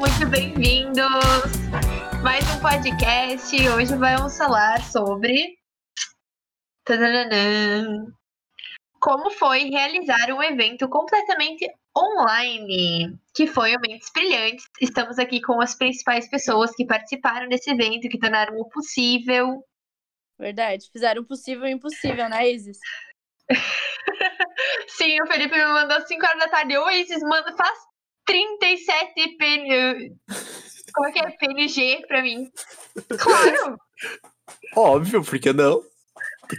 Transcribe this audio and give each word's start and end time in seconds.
muito 0.00 0.26
bem-vindos! 0.30 1.04
Mais 2.22 2.42
um 2.56 2.60
podcast. 2.62 3.54
Hoje 3.68 3.94
vamos 3.94 4.34
falar 4.34 4.82
sobre. 4.82 5.58
Tadadadã. 6.86 8.06
Como 8.98 9.30
foi 9.30 9.64
realizar 9.68 10.32
um 10.32 10.42
evento 10.42 10.88
completamente 10.88 11.70
online, 11.94 13.14
que 13.34 13.46
foi 13.46 13.76
o 13.76 13.80
Mentes 13.80 14.10
Brilhantes. 14.10 14.64
Estamos 14.80 15.18
aqui 15.18 15.42
com 15.42 15.60
as 15.60 15.74
principais 15.74 16.30
pessoas 16.30 16.74
que 16.74 16.86
participaram 16.86 17.46
desse 17.46 17.70
evento, 17.70 18.08
que 18.08 18.18
tornaram 18.18 18.56
o 18.56 18.70
possível. 18.70 19.62
Verdade, 20.38 20.88
fizeram 20.90 21.20
o 21.20 21.26
possível 21.26 21.66
e 21.66 21.74
o 21.74 21.76
impossível, 21.76 22.26
né, 22.30 22.50
Isis? 22.50 22.78
Sim, 24.88 25.20
o 25.20 25.26
Felipe 25.26 25.54
me 25.54 25.66
mandou 25.66 26.00
5 26.00 26.24
horas 26.24 26.38
da 26.38 26.48
tarde. 26.48 26.78
Ô, 26.78 26.88
Isis, 26.88 27.22
manda, 27.22 27.54
faz 27.54 27.89
37 28.30 29.36
PN... 29.36 30.16
Como 30.94 31.08
é 31.08 31.12
que 31.12 31.18
é? 31.18 31.30
PNG 31.32 32.04
pra 32.06 32.22
mim. 32.22 32.48
Claro! 33.18 33.76
Óbvio, 34.76 35.24
por 35.24 35.38
que 35.40 35.52
não? 35.52 35.82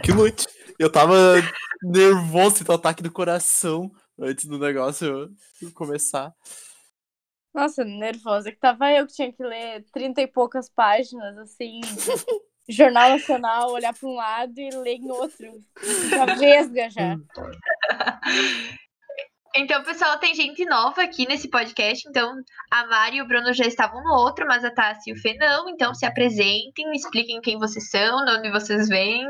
Que 0.02 0.12
lute. 0.12 0.46
Eu 0.78 0.92
tava 0.92 1.14
nervoso, 1.82 2.64
com 2.64 2.72
ataque 2.72 3.02
do 3.02 3.10
coração 3.10 3.90
antes 4.18 4.44
do 4.44 4.58
negócio 4.58 5.30
começar. 5.74 6.34
Nossa, 7.54 7.84
nervosa. 7.84 8.50
Que 8.50 8.58
tava 8.58 8.90
eu 8.92 9.06
que 9.06 9.14
tinha 9.14 9.32
que 9.32 9.42
ler 9.42 9.84
30 9.92 10.22
e 10.22 10.26
poucas 10.26 10.68
páginas, 10.68 11.38
assim. 11.38 11.80
Jornal 12.68 13.10
Nacional, 13.10 13.72
olhar 13.72 13.94
para 13.94 14.08
um 14.08 14.14
lado 14.14 14.58
e 14.58 14.70
ler 14.70 14.96
em 14.96 15.10
outro. 15.10 15.46
Já 16.10 16.26
vesga 16.36 16.90
já. 16.90 17.16
Então, 19.54 19.82
pessoal, 19.84 20.18
tem 20.18 20.34
gente 20.34 20.64
nova 20.64 21.02
aqui 21.02 21.26
nesse 21.28 21.48
podcast. 21.48 22.08
Então, 22.08 22.42
a 22.70 22.86
Mari 22.86 23.18
e 23.18 23.22
o 23.22 23.28
Bruno 23.28 23.52
já 23.52 23.66
estavam 23.66 24.02
no 24.02 24.14
outro, 24.14 24.46
mas 24.46 24.64
a 24.64 24.70
Tassi 24.70 25.10
e 25.10 25.12
o 25.12 25.16
Fê 25.16 25.34
não. 25.34 25.68
Então, 25.68 25.94
se 25.94 26.06
apresentem, 26.06 26.90
expliquem 26.94 27.40
quem 27.40 27.58
vocês 27.58 27.90
são, 27.90 28.24
de 28.24 28.32
onde 28.32 28.50
vocês 28.50 28.88
vêm, 28.88 29.28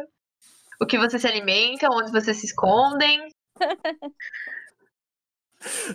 o 0.80 0.86
que 0.86 0.96
vocês 0.96 1.20
se 1.20 1.26
alimentam, 1.26 1.90
onde 1.92 2.12
vocês 2.12 2.36
se 2.36 2.46
escondem. 2.46 3.28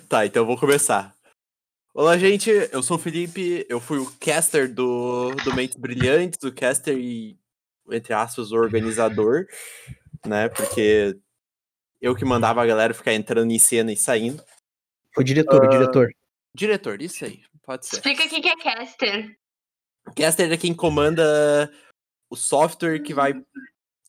Tá, 0.07 0.25
então 0.25 0.45
vou 0.45 0.57
começar. 0.57 1.13
Olá, 1.93 2.17
gente. 2.17 2.49
Eu 2.71 2.81
sou 2.81 2.95
o 2.95 2.99
Felipe. 2.99 3.65
Eu 3.67 3.81
fui 3.81 3.97
o 3.97 4.09
caster 4.17 4.73
do, 4.73 5.35
do 5.43 5.53
Mentes 5.53 5.75
Brilhantes, 5.75 6.41
o 6.41 6.53
caster 6.53 6.97
e, 6.97 7.37
entre 7.91 8.13
aspas, 8.13 8.53
o 8.53 8.55
organizador, 8.55 9.45
né? 10.25 10.47
Porque 10.47 11.19
eu 12.01 12.15
que 12.15 12.25
mandava 12.25 12.61
a 12.61 12.65
galera 12.65 12.93
ficar 12.93 13.13
entrando 13.13 13.51
em 13.51 13.59
cena 13.59 13.91
e 13.91 13.97
saindo. 13.97 14.43
O 15.17 15.23
diretor, 15.23 15.61
o 15.63 15.65
Ah. 15.65 15.69
diretor. 15.69 16.09
Diretor, 16.53 17.01
isso 17.01 17.25
aí, 17.25 17.41
pode 17.63 17.85
ser. 17.85 17.95
Explica 17.97 18.25
o 18.25 18.29
que 18.29 18.41
que 18.41 18.49
é 18.49 18.55
caster. 18.57 19.37
Caster 20.15 20.51
é 20.51 20.57
quem 20.57 20.73
comanda 20.73 21.71
o 22.29 22.35
software 22.35 22.99
que 22.99 23.13
vai. 23.13 23.33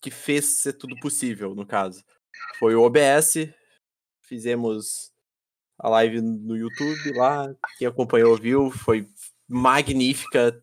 que 0.01 0.13
fez 0.13 0.45
ser 0.61 0.75
tudo 0.75 0.95
possível, 1.01 1.57
no 1.57 1.67
caso. 1.67 2.05
Foi 2.61 2.73
o 2.77 2.83
OBS. 2.83 3.53
Fizemos 4.23 5.11
a 5.77 5.89
live 5.89 6.21
no 6.21 6.57
YouTube 6.57 7.13
lá. 7.17 7.53
Quem 7.79 7.89
acompanhou 7.89 8.37
viu. 8.37 8.71
Foi 8.71 9.09
magnífica. 9.49 10.63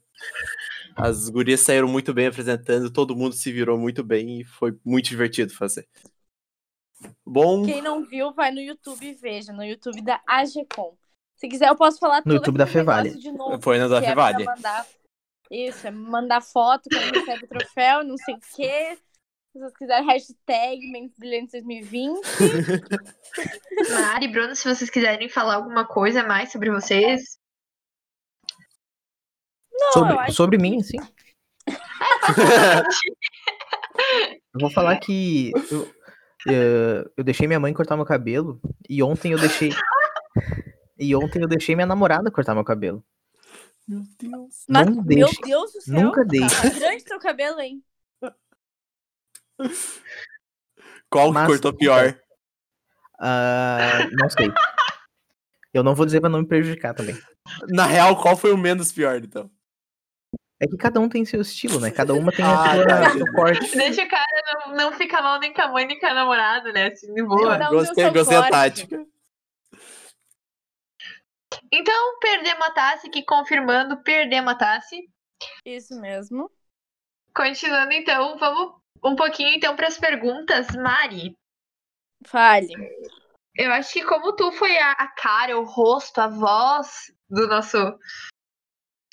As 0.96 1.28
gurias 1.28 1.60
saíram 1.60 1.90
muito 1.90 2.14
bem 2.14 2.28
apresentando, 2.28 2.90
todo 2.90 3.16
mundo 3.16 3.36
se 3.36 3.52
virou 3.52 3.78
muito 3.78 4.02
bem 4.06 4.40
e 4.40 4.46
foi 4.46 4.74
muito 4.86 5.10
divertido 5.10 5.54
fazer. 5.54 5.86
Bom, 7.26 7.66
Quem 7.66 7.82
não 7.82 8.04
viu, 8.04 8.32
vai 8.34 8.52
no 8.52 8.60
YouTube 8.60 9.04
e 9.04 9.14
veja. 9.14 9.52
No 9.52 9.64
YouTube 9.64 10.02
da 10.02 10.22
AGCOM. 10.28 10.96
Se 11.36 11.48
quiser, 11.48 11.70
eu 11.70 11.76
posso 11.76 11.98
falar 11.98 12.18
No 12.18 12.24
tudo 12.24 12.36
YouTube 12.36 12.58
da 12.58 12.68
Fevale. 12.68 13.16
de 13.16 13.32
novo. 13.32 13.60
foi 13.62 13.80
na 13.80 13.88
da 13.88 13.98
é 13.98 14.02
Fevale. 14.02 14.46
mandar... 14.46 14.86
Isso, 15.50 15.88
é 15.88 15.92
mandar 15.92 16.42
foto 16.42 16.90
quando 16.90 17.20
recebe 17.20 17.46
o 17.46 17.48
troféu, 17.48 18.04
não 18.04 18.18
sei 18.18 18.36
o 18.36 18.40
quê. 18.56 18.98
Se 19.52 19.60
vocês 19.60 19.78
quiserem, 19.78 20.08
hashtag 20.08 20.92
Mentes 20.92 21.18
Brilhantes 21.18 21.52
2020. 21.52 22.26
Mari, 23.94 24.28
Bruno, 24.28 24.56
se 24.56 24.68
vocês 24.68 24.90
quiserem 24.90 25.30
falar 25.30 25.56
alguma 25.56 25.86
coisa 25.86 26.24
mais 26.24 26.52
sobre 26.52 26.72
vocês. 26.72 27.38
Não, 29.72 29.92
sobre 29.94 30.18
acho 30.18 30.34
sobre 30.34 30.58
mim, 30.58 30.82
sim. 30.82 30.98
Eu 34.56 34.62
vou 34.62 34.70
falar 34.70 34.98
que 35.00 35.52
eu, 35.70 35.94
eh, 36.48 37.06
eu 37.18 37.24
deixei 37.24 37.48
minha 37.48 37.60
mãe 37.60 37.74
cortar 37.74 37.96
meu 37.96 38.06
cabelo 38.06 38.60
e 38.90 39.02
ontem 39.04 39.32
eu 39.32 39.40
deixei. 39.40 39.70
E 40.98 41.14
ontem 41.14 41.42
eu 41.42 41.48
deixei 41.48 41.76
minha 41.76 41.86
namorada 41.86 42.32
cortar 42.32 42.56
meu 42.56 42.64
cabelo. 42.64 43.04
Meu 43.86 44.02
Deus. 44.18 44.64
Mas, 44.70 44.86
Não 44.88 44.96
meu 44.96 45.04
deixe. 45.04 45.42
Deus 45.42 45.74
do 45.74 45.82
céu. 45.82 45.94
Nunca 45.94 46.24
deixe. 46.24 46.62
Tá 46.62 46.70
grande 46.80 47.04
teu 47.04 47.20
cabelo, 47.20 47.60
hein? 47.60 47.84
Qual 51.10 51.28
que 51.28 51.34
Mas- 51.34 51.48
cortou 51.48 51.74
pior? 51.74 52.18
Ah, 53.20 54.08
não 54.12 54.30
sei. 54.30 54.52
Eu 55.74 55.84
não 55.84 55.94
vou 55.94 56.06
dizer 56.06 56.22
pra 56.22 56.30
não 56.30 56.40
me 56.40 56.48
prejudicar 56.48 56.94
também. 56.94 57.18
Na 57.68 57.86
real, 57.86 58.16
qual 58.22 58.38
foi 58.38 58.54
o 58.54 58.58
menos 58.58 58.92
pior, 58.94 59.22
então? 59.22 59.52
É 60.60 60.68
que 60.68 60.78
cada 60.78 61.00
um 61.02 61.10
tem 61.10 61.26
seu 61.26 61.42
estilo, 61.42 61.80
né? 61.82 61.92
Cada 61.92 62.14
uma 62.14 62.32
tem 62.32 62.46
Ah, 62.46 62.64
a 62.72 62.76
sua, 62.76 62.86
tá. 62.86 63.10
seu 63.12 63.32
corte. 63.34 63.60
Deixa 63.78 64.04
o 64.04 64.08
cara 64.08 64.26
não, 64.68 64.76
não 64.76 64.94
ficar 64.94 65.22
mal 65.22 65.40
nem 65.40 65.54
com 65.54 65.62
a 65.62 65.68
mãe 65.68 65.86
nem 65.86 66.00
com 66.00 66.06
a 66.06 66.14
namorada, 66.14 66.72
né? 66.72 66.88
Assim, 66.88 67.14
de 67.14 67.24
boa. 67.24 67.56
Um 67.56 67.70
Gostei, 67.72 68.10
gostei 68.10 68.38
da 68.38 68.42
corte. 68.50 68.52
tática. 68.52 69.06
Então, 71.72 72.20
perdemos 72.20 72.66
a 72.66 72.72
Tassi, 72.72 73.10
que 73.10 73.24
confirmando, 73.24 73.98
perdemos 74.04 74.54
a 74.54 74.56
Tassi. 74.56 75.10
Isso 75.66 76.00
mesmo. 76.00 76.50
Continuando, 77.36 77.92
então, 77.94 78.38
vamos 78.38 78.76
um 79.04 79.16
pouquinho 79.16 79.50
então 79.56 79.76
para 79.76 79.88
as 79.88 79.98
perguntas. 79.98 80.68
Mari, 80.76 81.38
Fale. 82.26 82.74
eu 83.56 83.72
acho 83.74 83.92
que 83.94 84.04
como 84.06 84.34
tu 84.36 84.52
foi 84.54 84.78
a, 84.78 84.92
a 84.92 85.08
cara, 85.10 85.60
o 85.60 85.64
rosto, 85.64 86.20
a 86.20 86.28
voz 86.28 87.12
do 87.30 87.46
nosso 87.48 87.78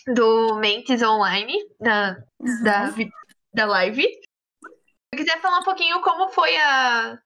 do 0.07 0.57
Mentes 0.57 1.03
Online, 1.03 1.55
da, 1.81 2.17
da, 2.63 2.91
vi- 2.91 3.11
da 3.53 3.67
live, 3.67 4.03
se 4.03 5.17
quiser 5.17 5.41
falar 5.41 5.61
um 5.61 5.65
pouquinho 5.65 6.01
como 6.01 6.29
foi 6.31 6.57
a 6.57 7.19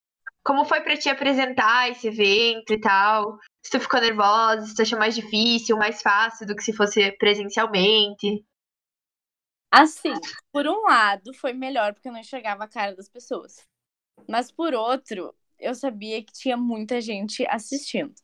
como 0.43 0.65
foi 0.65 0.81
para 0.81 0.97
te 0.97 1.09
apresentar 1.09 1.91
esse 1.91 2.07
evento 2.07 2.73
e 2.73 2.81
tal, 2.81 3.37
se 3.65 3.71
tu 3.73 3.81
ficou 3.81 4.01
nervosa, 4.01 4.65
se 4.65 4.77
tu 4.77 4.83
achou 4.83 4.97
mais 4.97 5.17
difícil, 5.17 5.77
mais 5.77 6.01
fácil 6.01 6.47
do 6.47 6.55
que 6.55 6.63
se 6.63 6.73
fosse 6.73 7.11
presencialmente. 7.19 8.45
Assim, 9.73 10.15
por 10.53 10.69
um 10.69 10.83
lado, 10.83 11.35
foi 11.35 11.53
melhor 11.53 11.93
porque 11.93 12.07
eu 12.07 12.13
não 12.13 12.21
enxergava 12.21 12.63
a 12.63 12.69
cara 12.69 12.95
das 12.95 13.09
pessoas. 13.09 13.67
Mas 14.29 14.51
por 14.53 14.73
outro, 14.73 15.35
eu 15.59 15.75
sabia 15.75 16.23
que 16.23 16.33
tinha 16.33 16.57
muita 16.57 17.01
gente 17.01 17.45
assistindo. 17.49 18.15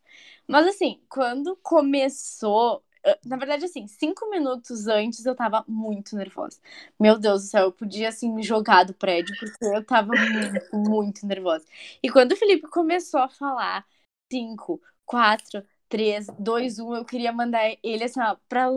Mas 0.46 0.66
assim, 0.66 1.02
quando 1.08 1.56
começou. 1.56 2.84
Eh, 3.04 3.18
Na 3.24 3.36
verdade, 3.36 3.64
assim, 3.64 3.86
cinco 3.86 4.28
minutos 4.30 4.86
antes 4.86 5.24
eu 5.26 5.34
tava 5.34 5.64
muito 5.68 6.16
nervosa. 6.16 6.60
Meu 6.98 7.18
Deus 7.18 7.42
do 7.44 7.48
céu, 7.48 7.64
eu 7.66 7.72
podia, 7.72 8.08
assim, 8.08 8.32
me 8.32 8.42
jogar 8.42 8.84
do 8.84 8.94
prédio, 8.94 9.34
porque 9.38 9.64
eu 9.64 9.84
tava 9.84 10.12
muito, 10.16 10.60
muito 10.90 11.26
nervosa. 11.26 11.64
E 12.02 12.10
quando 12.10 12.32
o 12.32 12.36
Felipe 12.36 12.68
começou 12.68 13.20
a 13.20 13.28
falar 13.28 13.86
cinco, 14.30 14.80
quatro, 15.04 15.62
três, 15.88 16.26
dois, 16.38 16.78
um, 16.78 16.94
eu 16.94 17.04
queria 17.04 17.32
mandar 17.32 17.62
ele, 17.82 18.04
assim, 18.04 18.20
ó, 18.20 18.36
pra. 18.48 18.68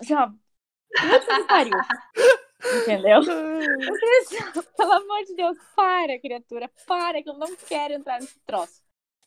Assim, 0.00 0.14
ó, 0.14 0.30
pariu. 1.48 1.84
Entendeu? 2.72 3.20
Eu 3.86 3.98
queria 3.98 4.20
assim, 4.22 4.36
pelo 4.76 4.92
amor 4.92 5.24
de 5.24 5.34
Deus, 5.34 5.58
para, 5.76 6.18
criatura, 6.20 6.70
para, 6.86 7.22
que 7.22 7.28
eu 7.30 7.34
não 7.38 7.54
quero 7.56 7.94
entrar 7.94 8.20
nesse 8.20 8.38
troço. 8.40 8.79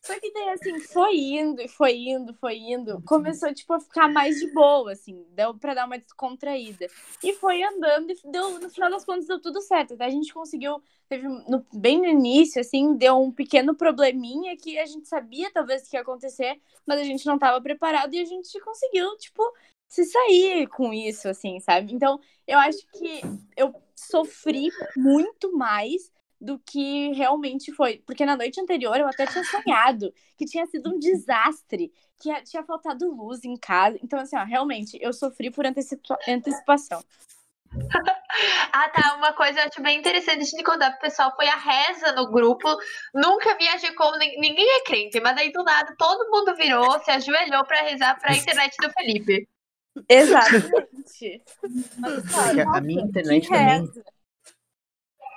Só 0.05 0.19
que 0.19 0.33
daí, 0.33 0.49
assim, 0.49 0.77
foi 0.81 1.15
indo, 1.15 1.61
e 1.61 1.67
foi 1.69 1.95
indo, 1.95 2.33
foi 2.33 2.57
indo. 2.57 3.01
Começou, 3.03 3.53
tipo, 3.53 3.71
a 3.73 3.79
ficar 3.79 4.09
mais 4.09 4.37
de 4.37 4.47
boa, 4.47 4.91
assim. 4.91 5.25
Deu 5.29 5.57
pra 5.57 5.73
dar 5.73 5.85
uma 5.85 5.97
descontraída. 5.97 6.87
E 7.23 7.31
foi 7.33 7.63
andando, 7.63 8.11
e 8.11 8.17
deu, 8.25 8.59
no 8.59 8.69
final 8.69 8.89
das 8.89 9.05
contas, 9.05 9.27
deu 9.27 9.39
tudo 9.39 9.61
certo. 9.61 9.93
Até 9.93 10.03
a 10.05 10.09
gente 10.09 10.33
conseguiu, 10.33 10.83
teve 11.07 11.25
no- 11.27 11.65
bem 11.73 11.99
no 11.99 12.05
início, 12.05 12.59
assim, 12.59 12.95
deu 12.97 13.17
um 13.21 13.31
pequeno 13.31 13.73
probleminha 13.75 14.57
que 14.57 14.77
a 14.77 14.85
gente 14.85 15.07
sabia, 15.07 15.49
talvez, 15.53 15.87
que 15.87 15.95
ia 15.95 16.01
acontecer, 16.01 16.59
mas 16.85 16.99
a 16.99 17.03
gente 17.03 17.25
não 17.25 17.39
tava 17.39 17.61
preparado 17.61 18.13
e 18.13 18.19
a 18.19 18.25
gente 18.25 18.59
conseguiu, 18.59 19.15
tipo, 19.17 19.41
se 19.87 20.03
sair 20.03 20.67
com 20.67 20.93
isso, 20.93 21.29
assim, 21.29 21.61
sabe? 21.61 21.93
Então, 21.93 22.19
eu 22.45 22.59
acho 22.59 22.85
que 22.91 23.21
eu 23.55 23.73
sofri 23.95 24.69
muito 24.97 25.55
mais 25.55 26.11
do 26.43 26.59
que 26.59 27.11
realmente 27.13 27.71
foi. 27.71 28.03
Porque 28.05 28.25
na 28.25 28.35
noite 28.35 28.59
anterior 28.59 28.97
eu 28.99 29.07
até 29.07 29.25
tinha 29.25 29.43
sonhado 29.45 30.13
que 30.37 30.45
tinha 30.45 30.65
sido 30.67 30.93
um 30.93 30.99
desastre, 30.99 31.91
que 32.19 32.29
tinha 32.43 32.63
faltado 32.63 33.09
luz 33.09 33.43
em 33.45 33.55
casa. 33.55 33.97
Então, 34.03 34.19
assim, 34.19 34.35
ó, 34.35 34.43
realmente, 34.43 34.97
eu 35.01 35.13
sofri 35.13 35.49
por 35.49 35.65
antecipa- 35.65 36.19
antecipação. 36.27 37.03
Ah, 38.71 38.89
tá. 38.89 39.15
Uma 39.17 39.31
coisa 39.33 39.59
eu 39.59 39.65
acho 39.67 39.79
bem 39.81 39.99
interessante 39.99 40.41
a 40.41 40.45
gente 40.45 40.63
contar 40.63 40.89
pro 40.91 41.01
pessoal 41.01 41.31
foi 41.35 41.47
a 41.47 41.55
reza 41.55 42.11
no 42.13 42.31
grupo. 42.31 42.67
Nunca 43.13 43.55
viajei 43.55 43.91
como 43.93 44.17
nin- 44.17 44.39
ninguém 44.39 44.67
é 44.77 44.83
crente, 44.83 45.19
mas 45.19 45.37
aí 45.37 45.51
do 45.51 45.63
nada 45.63 45.93
todo 45.97 46.29
mundo 46.31 46.55
virou, 46.55 46.99
se 47.03 47.11
ajoelhou 47.11 47.63
pra 47.65 47.81
rezar 47.83 48.19
pra 48.19 48.35
internet 48.35 48.75
do 48.81 48.89
Felipe. 48.91 49.47
Exatamente. 50.09 51.43
Mas, 51.99 52.13
Porque 52.23 52.61
a- 52.61 52.77
a 52.77 52.81
minha 52.81 53.03
internet 53.03 53.47
também. 53.47 53.91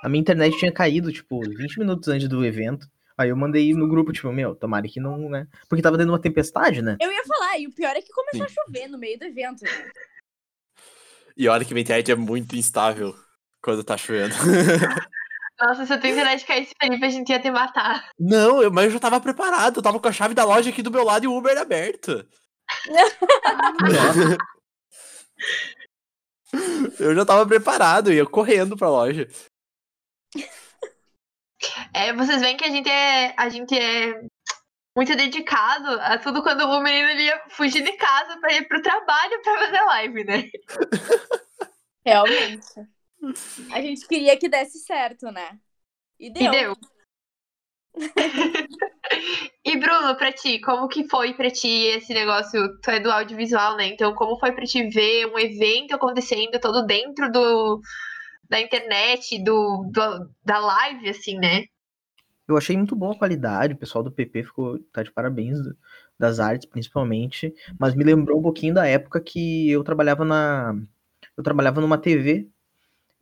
A 0.07 0.09
minha 0.09 0.21
internet 0.21 0.57
tinha 0.57 0.71
caído, 0.71 1.11
tipo, 1.11 1.41
20 1.41 1.79
minutos 1.79 2.07
antes 2.07 2.29
do 2.29 2.45
evento. 2.45 2.87
Aí 3.17 3.27
eu 3.27 3.35
mandei 3.35 3.73
no 3.73 3.89
grupo, 3.89 4.13
tipo, 4.13 4.31
meu, 4.31 4.55
tomara 4.55 4.87
que 4.87 5.01
não, 5.01 5.29
né? 5.29 5.45
Porque 5.67 5.81
tava 5.81 5.97
dando 5.97 6.13
uma 6.13 6.21
tempestade, 6.21 6.81
né? 6.81 6.95
Eu 7.01 7.11
ia 7.11 7.25
falar, 7.25 7.59
e 7.59 7.67
o 7.67 7.73
pior 7.73 7.93
é 7.93 8.01
que 8.01 8.13
começou 8.13 8.45
a 8.45 8.47
Sim. 8.47 8.53
chover 8.53 8.87
no 8.87 8.97
meio 8.97 9.19
do 9.19 9.25
evento. 9.25 9.65
né? 9.65 9.69
E 11.35 11.49
olha 11.49 11.65
que 11.65 11.73
minha 11.73 11.81
internet 11.81 12.09
é 12.09 12.15
muito 12.15 12.55
instável 12.55 13.13
quando 13.61 13.83
tá 13.83 13.97
chovendo. 13.97 14.33
Nossa, 15.59 15.85
se 15.85 15.91
a 15.91 15.97
tua 15.97 16.09
internet 16.09 16.45
caísse, 16.45 16.73
Felipe, 16.81 17.05
a 17.05 17.09
gente 17.09 17.29
ia 17.29 17.41
te 17.41 17.51
matar. 17.51 18.09
Não, 18.17 18.63
eu, 18.63 18.71
mas 18.71 18.85
eu 18.85 18.91
já 18.91 18.99
tava 18.99 19.19
preparado. 19.19 19.79
Eu 19.79 19.83
tava 19.83 19.99
com 19.99 20.07
a 20.07 20.13
chave 20.13 20.33
da 20.33 20.45
loja 20.45 20.69
aqui 20.69 20.81
do 20.81 20.89
meu 20.89 21.03
lado 21.03 21.25
e 21.25 21.27
o 21.27 21.35
Uber 21.35 21.57
aberto. 21.57 22.25
eu 26.97 27.13
já 27.13 27.25
tava 27.25 27.45
preparado, 27.45 28.13
ia 28.13 28.25
correndo 28.25 28.77
pra 28.77 28.89
loja. 28.89 29.27
É, 31.93 32.13
vocês 32.13 32.41
veem 32.41 32.57
que 32.57 32.65
a 32.65 32.69
gente 32.69 32.89
é, 32.89 33.33
a 33.37 33.49
gente 33.49 33.77
é 33.77 34.21
muito 34.95 35.15
dedicado 35.15 35.89
a 36.01 36.17
tudo 36.17 36.41
quando 36.41 36.61
o 36.61 36.81
menino 36.81 37.09
ia 37.19 37.41
fugir 37.49 37.83
de 37.83 37.93
casa 37.93 38.39
pra 38.39 38.53
ir 38.53 38.67
pro 38.67 38.81
trabalho 38.81 39.41
pra 39.43 39.57
fazer 39.59 39.81
live, 39.81 40.23
né? 40.23 40.49
Realmente. 42.05 42.65
A 43.71 43.81
gente 43.81 44.07
queria 44.07 44.37
que 44.37 44.47
desse 44.47 44.79
certo, 44.79 45.31
né? 45.31 45.59
E 46.19 46.31
deu. 46.31 46.45
E 46.45 46.51
deu. 46.51 46.77
e 49.65 49.77
Bruno, 49.77 50.15
pra 50.15 50.31
ti, 50.31 50.59
como 50.61 50.87
que 50.87 51.07
foi 51.07 51.33
pra 51.33 51.49
ti 51.49 51.67
esse 51.67 52.13
negócio? 52.13 52.79
Tu 52.81 52.91
é 52.91 52.99
do 52.99 53.11
audiovisual, 53.11 53.75
né? 53.75 53.87
Então, 53.87 54.13
como 54.13 54.39
foi 54.39 54.51
pra 54.51 54.65
ti 54.65 54.87
ver 54.89 55.27
um 55.27 55.37
evento 55.37 55.95
acontecendo 55.95 56.59
todo 56.59 56.85
dentro 56.85 57.31
do 57.31 57.81
da 58.49 58.59
internet, 58.61 59.41
do, 59.43 59.89
do- 59.91 60.29
da 60.43 60.59
live, 60.59 61.09
assim, 61.09 61.37
né? 61.39 61.65
Eu 62.47 62.55
achei 62.57 62.77
muito 62.77 62.95
boa 62.95 63.13
a 63.13 63.17
qualidade, 63.17 63.73
o 63.73 63.77
pessoal 63.77 64.03
do 64.03 64.11
PP 64.11 64.43
ficou, 64.43 64.79
tá 64.93 65.03
de 65.03 65.11
parabéns, 65.11 65.57
das 66.17 66.39
artes 66.39 66.67
principalmente, 66.69 67.53
mas 67.79 67.93
me 67.93 68.03
lembrou 68.03 68.39
um 68.39 68.41
pouquinho 68.43 68.73
da 68.73 68.87
época 68.87 69.19
que 69.21 69.69
eu 69.69 69.83
trabalhava 69.83 70.23
na 70.25 70.73
eu 71.37 71.43
trabalhava 71.43 71.81
numa 71.81 71.97
TV 71.97 72.49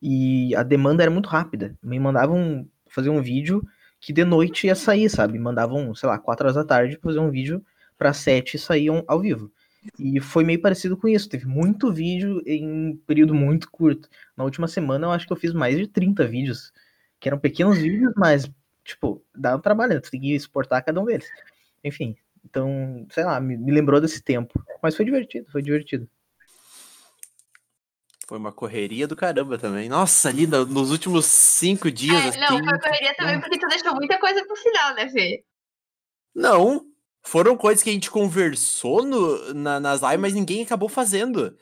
e 0.02 0.56
a 0.56 0.64
demanda 0.64 1.04
era 1.04 1.12
muito 1.12 1.28
rápida. 1.30 1.78
Me 1.84 2.00
mandavam 2.00 2.68
fazer 2.90 3.10
um 3.10 3.22
vídeo 3.22 3.64
que 4.02 4.14
de 4.14 4.24
noite 4.26 4.68
ia 4.68 4.76
sair, 4.76 5.10
sabe? 5.10 5.40
Mandavam, 5.40 5.94
sei 5.96 6.08
lá, 6.10 6.20
4 6.20 6.46
horas 6.48 6.56
da 6.56 6.64
tarde 6.66 7.00
fazer 7.02 7.20
um 7.20 7.32
vídeo 7.32 7.64
para 7.98 8.14
7 8.14 8.56
e 8.58 8.60
saíam 8.60 9.04
ao 9.08 9.20
vivo. 9.22 9.52
E 10.00 10.20
foi 10.20 10.44
meio 10.44 10.62
parecido 10.62 10.98
com 10.98 11.08
isso, 11.08 11.30
teve 11.30 11.46
muito 11.46 11.92
vídeo 11.94 12.42
em 12.46 12.68
um 12.68 12.98
período 13.06 13.34
muito 13.34 13.70
curto. 13.70 14.10
Na 14.36 14.44
última 14.44 14.68
semana 14.68 15.08
eu 15.08 15.12
acho 15.12 15.28
que 15.28 15.34
eu 15.34 15.38
fiz 15.38 15.54
mais 15.54 15.78
de 15.78 15.88
30 15.88 16.26
vídeos, 16.28 16.72
que 17.20 17.30
eram 17.30 17.40
pequenos 17.40 17.78
vídeos, 17.78 18.14
mas 18.16 18.50
tipo, 18.84 19.24
dá 19.36 19.56
um 19.56 19.60
trabalho, 19.60 19.96
né? 19.96 20.00
Tu 20.00 20.12
tem 20.12 20.20
que 20.22 20.34
exportar 20.36 20.84
cada 20.84 21.00
um 21.02 21.06
deles. 21.06 21.28
Enfim, 21.84 22.16
então, 22.44 23.06
sei 23.12 23.24
lá, 23.24 23.40
me, 23.40 23.58
me 23.58 23.72
lembrou 23.72 24.00
desse 24.02 24.22
tempo. 24.22 24.64
Mas 24.82 24.96
foi 24.96 25.06
divertido, 25.06 25.50
foi 25.52 25.62
divertido. 25.62 26.08
Foi 28.28 28.38
uma 28.40 28.52
correria 28.52 29.08
do 29.08 29.16
caramba 29.16 29.58
também. 29.58 29.88
Nossa, 29.88 30.30
ali 30.30 30.48
no- 30.48 30.66
nos 30.66 30.90
últimos 30.92 31.26
cinco 31.26 31.92
dias, 31.92 32.16
É, 32.16 32.30
assim. 32.30 32.40
não, 32.40 32.64
foi 32.64 32.80
correria 32.80 33.16
também 33.16 33.40
porque 33.40 33.60
tu 33.60 33.68
deixou 33.68 33.94
muita 33.94 34.20
coisa 34.20 34.44
pro 34.46 34.56
final, 34.56 34.96
né, 34.96 35.10
Fê? 35.10 35.44
Não, 36.34 36.86
foram 37.26 37.58
coisas 37.58 37.84
que 37.84 37.90
a 37.90 37.94
gente 37.94 38.10
conversou 38.12 39.04
no, 39.04 39.54
na, 39.54 39.80
nas 39.80 40.02
lives, 40.02 40.20
mas 40.20 40.34
ninguém 40.34 40.64
acabou 40.64 40.88
fazendo. 40.88 41.58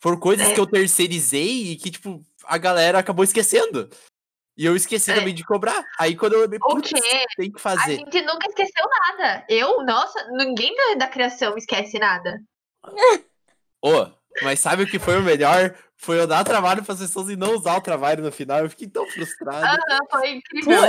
Foram 0.00 0.18
coisas 0.18 0.48
É. 0.48 0.54
que 0.54 0.58
eu 0.60 0.66
terceirizei 0.66 1.72
e 1.72 1.76
que, 1.76 1.90
tipo, 1.90 2.20
a 2.44 2.58
galera 2.58 2.98
acabou 2.98 3.24
esquecendo. 3.24 3.88
E 4.56 4.66
eu 4.66 4.74
esqueci 4.76 5.10
É. 5.10 5.14
também 5.14 5.34
de 5.34 5.44
cobrar. 5.44 5.82
Aí 5.98 6.16
quando 6.16 6.34
eu 6.34 6.40
lembrei, 6.40 6.58
O 6.62 6.80
quê? 6.80 6.94
tem 7.36 7.50
que 7.50 7.56
A 7.58 7.60
fazer. 7.60 7.96
gente 7.96 8.20
nunca 8.22 8.48
esqueceu 8.48 8.84
nada. 8.88 9.46
Eu, 9.48 9.82
nossa, 9.84 10.26
ninguém 10.32 10.74
da, 10.76 11.06
da 11.06 11.08
criação 11.08 11.56
esquece 11.56 11.98
nada. 11.98 12.38
Ô, 13.80 14.06
mas 14.42 14.58
sabe 14.60 14.82
o 14.82 14.86
que 14.86 14.98
foi 14.98 15.18
o 15.18 15.22
melhor? 15.22 15.74
Foi 15.96 16.18
eu 16.18 16.26
dar 16.26 16.42
trabalho 16.44 16.82
para 16.84 16.94
as 16.94 17.00
pessoas 17.00 17.28
e 17.28 17.36
não 17.36 17.54
usar 17.54 17.76
o 17.76 17.80
trabalho 17.80 18.22
no 18.24 18.32
final. 18.32 18.58
Eu 18.58 18.70
fiquei 18.70 18.88
tão 18.88 19.06
frustrado. 19.06 19.64
Aham, 19.64 19.98
foi 20.10 20.30
incrível. 20.32 20.80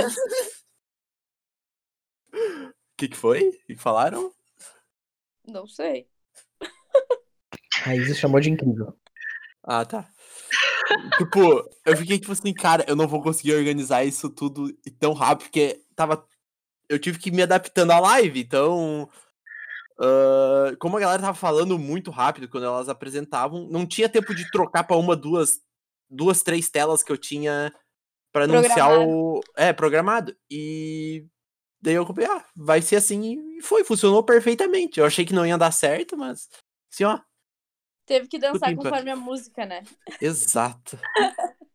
Que, 2.96 3.08
que 3.08 3.16
foi? 3.16 3.48
O 3.48 3.66
que 3.66 3.76
falaram? 3.76 4.32
não 5.46 5.66
sei. 5.66 6.06
A 7.84 7.94
Isa 7.94 8.14
chamou 8.14 8.40
de 8.40 8.50
incrível. 8.50 8.96
Ah, 9.62 9.84
tá. 9.84 10.08
tipo, 11.18 11.68
eu 11.84 11.96
fiquei 11.96 12.18
tipo 12.18 12.32
assim, 12.32 12.52
cara, 12.52 12.84
eu 12.88 12.96
não 12.96 13.08
vou 13.08 13.22
conseguir 13.22 13.54
organizar 13.54 14.04
isso 14.04 14.30
tudo 14.30 14.72
tão 14.98 15.12
rápido, 15.12 15.46
porque 15.46 15.82
tava. 15.94 16.26
Eu 16.88 16.98
tive 16.98 17.18
que 17.18 17.30
ir 17.30 17.32
me 17.32 17.42
adaptando 17.42 17.90
à 17.92 17.98
live, 17.98 18.40
então. 18.40 19.08
ah, 19.98 20.74
como 20.78 20.96
a 20.96 21.00
galera 21.00 21.22
tava 21.22 21.34
falando 21.34 21.78
muito 21.78 22.10
rápido 22.10 22.48
quando 22.48 22.64
elas 22.66 22.88
apresentavam, 22.88 23.68
não 23.68 23.86
tinha 23.86 24.08
tempo 24.08 24.34
de 24.34 24.50
trocar 24.50 24.84
pra 24.84 24.96
uma, 24.96 25.16
duas, 25.16 25.60
duas, 26.08 26.42
três 26.42 26.70
telas 26.70 27.02
que 27.02 27.12
eu 27.12 27.18
tinha 27.18 27.72
pra 28.32 28.44
anunciar 28.44 28.98
o. 28.98 29.40
É, 29.56 29.72
programado. 29.72 30.36
E 30.50 31.26
daí 31.84 31.94
eu 31.94 32.06
comprei, 32.06 32.26
ah, 32.26 32.44
vai 32.56 32.82
ser 32.82 32.96
assim, 32.96 33.58
e 33.58 33.62
foi, 33.62 33.84
funcionou 33.84 34.24
perfeitamente. 34.24 34.98
Eu 34.98 35.06
achei 35.06 35.24
que 35.24 35.34
não 35.34 35.46
ia 35.46 35.58
dar 35.58 35.70
certo, 35.70 36.16
mas. 36.16 36.48
Assim, 36.92 37.04
ó, 37.04 37.20
Teve 38.06 38.28
que 38.28 38.38
dançar 38.38 38.74
conforme 38.74 39.10
a 39.10 39.16
música, 39.16 39.64
né? 39.64 39.82
exato. 40.20 40.98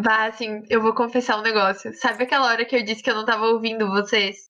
Vá, 0.00 0.26
assim, 0.26 0.62
eu 0.70 0.80
vou 0.80 0.94
confessar 0.94 1.38
um 1.38 1.42
negócio. 1.42 1.92
Sabe 1.94 2.22
aquela 2.22 2.46
hora 2.46 2.64
que 2.64 2.76
eu 2.76 2.84
disse 2.84 3.02
que 3.02 3.10
eu 3.10 3.16
não 3.16 3.24
tava 3.24 3.46
ouvindo 3.46 3.88
vocês? 3.88 4.48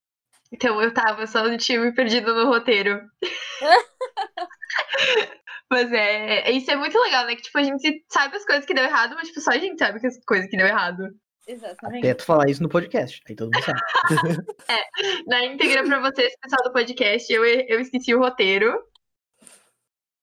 Então 0.51 0.79
eu 0.79 0.93
tava, 0.93 1.25
só 1.25 1.43
não 1.43 1.57
tinha 1.57 1.79
me 1.79 1.91
perdido 1.91 2.35
no 2.35 2.45
roteiro. 2.45 3.01
mas 5.71 5.91
é, 5.91 6.49
é- 6.49 6.51
Isso 6.51 6.69
é 6.69 6.75
muito 6.75 6.99
legal, 6.99 7.25
né? 7.25 7.35
Que 7.35 7.41
tipo, 7.41 7.57
a 7.57 7.63
gente 7.63 8.05
sabe 8.11 8.37
as 8.37 8.45
coisas 8.45 8.65
que 8.65 8.75
deu 8.75 8.83
errado, 8.83 9.15
mas 9.15 9.29
tipo, 9.29 9.41
só 9.41 9.49
a 9.49 9.57
gente 9.57 9.79
sabe 9.79 9.99
que 9.99 10.05
as 10.05 10.23
coisas 10.23 10.47
que 10.47 10.57
deu 10.57 10.67
errado. 10.67 11.03
Exatamente. 11.51 12.05
Até 12.05 12.13
tu 12.13 12.25
falar 12.25 12.47
isso 12.47 12.61
no 12.61 12.69
podcast. 12.69 13.21
Aí 13.27 13.35
todo 13.35 13.51
mundo 13.51 13.63
sabe. 13.63 13.79
Na 15.27 15.43
íntegra 15.45 15.83
pra 15.83 15.99
vocês, 15.99 16.35
pessoal 16.39 16.63
do 16.63 16.71
podcast, 16.71 17.31
eu, 17.33 17.43
eu 17.43 17.79
esqueci 17.79 18.13
o 18.13 18.19
roteiro. 18.19 18.83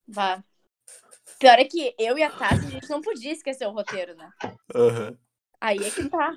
Vá. 0.06 0.42
Pior 1.40 1.58
é 1.58 1.64
que 1.64 1.94
eu 1.98 2.16
e 2.16 2.22
a 2.22 2.30
Tassi, 2.30 2.66
a 2.66 2.70
gente 2.70 2.88
não 2.88 3.00
podia 3.00 3.32
esquecer 3.32 3.66
o 3.66 3.72
roteiro, 3.72 4.14
né? 4.14 4.30
Aham. 4.74 5.18
Aí 5.60 5.78
é 5.78 5.90
que 5.90 6.08
tá. 6.08 6.32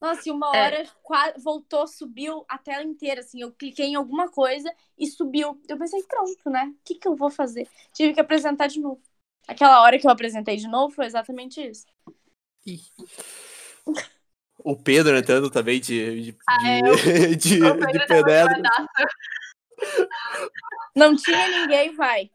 Nossa, 0.00 0.26
e 0.26 0.32
uma 0.32 0.50
É. 0.56 0.64
hora 0.64 0.84
qua- 1.02 1.34
voltou, 1.36 1.86
subiu 1.86 2.46
a 2.48 2.56
tela 2.56 2.82
inteira, 2.82 3.20
assim. 3.20 3.42
Eu 3.42 3.52
cliquei 3.52 3.88
em 3.88 3.94
alguma 3.96 4.30
coisa 4.30 4.72
e 4.96 5.06
subiu. 5.06 5.60
Eu 5.68 5.76
pensei, 5.76 6.02
pronto, 6.04 6.48
né? 6.48 6.72
O 6.74 6.78
que, 6.82 6.94
que 6.94 7.06
eu 7.06 7.14
vou 7.14 7.30
fazer? 7.30 7.68
Tive 7.92 8.14
que 8.14 8.20
apresentar 8.20 8.68
de 8.68 8.80
novo. 8.80 9.02
Aquela 9.46 9.82
hora 9.82 9.98
que 9.98 10.06
eu 10.06 10.10
apresentei 10.10 10.56
de 10.56 10.66
novo 10.66 10.94
foi 10.94 11.04
exatamente 11.04 11.60
isso. 11.60 11.84
O 14.64 14.76
Pedro 14.76 15.16
entrando 15.16 15.50
também 15.50 15.80
de, 15.80 16.22
de, 16.22 16.38
Ah, 16.46 16.68
é, 16.68 16.82
de, 17.34 17.36
de, 17.36 17.62
O 17.62 17.74
de 17.74 18.06
guardado. 18.06 18.62
Não 20.94 21.16
tinha 21.16 21.60
ninguém, 21.60 21.94
vai. 21.94 22.30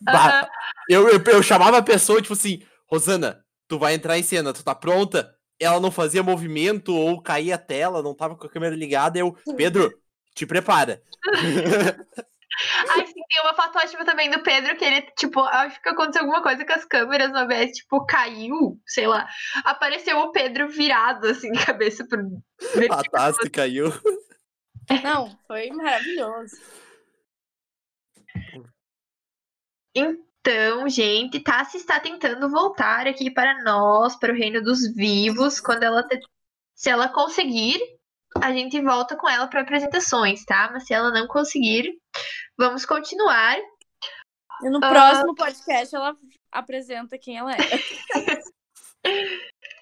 Bah, 0.00 0.48
eu, 0.88 1.08
eu, 1.08 1.22
eu 1.24 1.42
chamava 1.42 1.78
a 1.78 1.82
pessoa, 1.82 2.20
tipo 2.20 2.34
assim, 2.34 2.62
Rosana, 2.86 3.44
tu 3.66 3.78
vai 3.78 3.94
entrar 3.94 4.18
em 4.18 4.22
cena, 4.22 4.52
tu 4.52 4.62
tá 4.62 4.74
pronta? 4.74 5.34
Ela 5.60 5.80
não 5.80 5.90
fazia 5.90 6.22
movimento 6.22 6.94
ou 6.94 7.20
caía 7.20 7.56
a 7.56 7.58
tela, 7.58 8.02
não 8.02 8.14
tava 8.14 8.36
com 8.36 8.46
a 8.46 8.50
câmera 8.50 8.76
ligada. 8.76 9.18
Eu, 9.18 9.36
Pedro, 9.56 9.92
te 10.34 10.46
prepara. 10.46 11.02
Ai, 12.90 13.06
sim, 13.06 13.12
tem 13.28 13.40
uma 13.42 13.54
foto 13.54 13.78
ótima 13.78 14.04
também 14.04 14.30
do 14.30 14.42
Pedro, 14.42 14.76
que 14.76 14.84
ele, 14.84 15.02
tipo, 15.16 15.40
acho 15.40 15.80
que 15.80 15.88
aconteceu 15.88 16.22
alguma 16.22 16.42
coisa 16.42 16.64
com 16.64 16.72
as 16.72 16.84
câmeras 16.84 17.30
no 17.30 17.38
OBS, 17.40 17.72
tipo, 17.72 18.04
caiu, 18.06 18.80
sei 18.86 19.06
lá. 19.06 19.28
Apareceu 19.64 20.18
o 20.18 20.32
Pedro 20.32 20.68
virado, 20.68 21.28
assim, 21.28 21.50
de 21.52 21.64
cabeça 21.64 22.06
pro. 22.06 22.42
A 22.90 23.02
Tassi 23.04 23.50
caiu. 23.50 23.92
Não, 25.02 25.38
foi 25.46 25.68
maravilhoso. 25.70 26.56
Então, 29.94 30.88
gente, 30.88 31.40
Tassi 31.40 31.76
está 31.76 32.00
tentando 32.00 32.48
voltar 32.48 33.06
aqui 33.06 33.30
para 33.30 33.62
nós, 33.62 34.16
para 34.16 34.32
o 34.32 34.36
reino 34.36 34.62
dos 34.62 34.94
vivos. 34.94 35.60
Quando 35.60 35.82
ela 35.82 36.02
te- 36.06 36.20
se 36.74 36.88
ela 36.88 37.08
conseguir, 37.08 37.78
a 38.40 38.52
gente 38.52 38.80
volta 38.80 39.16
com 39.16 39.28
ela 39.28 39.46
para 39.48 39.62
apresentações, 39.62 40.44
tá? 40.44 40.70
Mas 40.72 40.86
se 40.86 40.94
ela 40.94 41.10
não 41.10 41.26
conseguir, 41.26 41.96
vamos 42.58 42.84
continuar. 42.84 43.58
E 44.62 44.68
no 44.70 44.78
Ah. 44.82 44.90
próximo 44.90 45.34
podcast 45.34 45.94
ela 45.94 46.16
apresenta 46.52 47.18
quem 47.18 47.38
ela 47.38 47.52
é. 47.54 47.58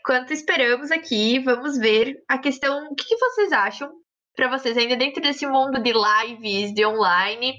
Enquanto 0.00 0.32
esperamos 0.32 0.90
aqui, 0.90 1.38
vamos 1.40 1.76
ver 1.78 2.22
a 2.28 2.38
questão. 2.38 2.86
O 2.90 2.94
que, 2.94 3.04
que 3.04 3.16
vocês 3.16 3.52
acham 3.52 3.90
para 4.36 4.48
vocês 4.48 4.76
ainda 4.76 4.96
dentro 4.96 5.20
desse 5.22 5.46
mundo 5.46 5.82
de 5.82 5.92
lives, 5.92 6.72
de 6.74 6.84
online? 6.86 7.54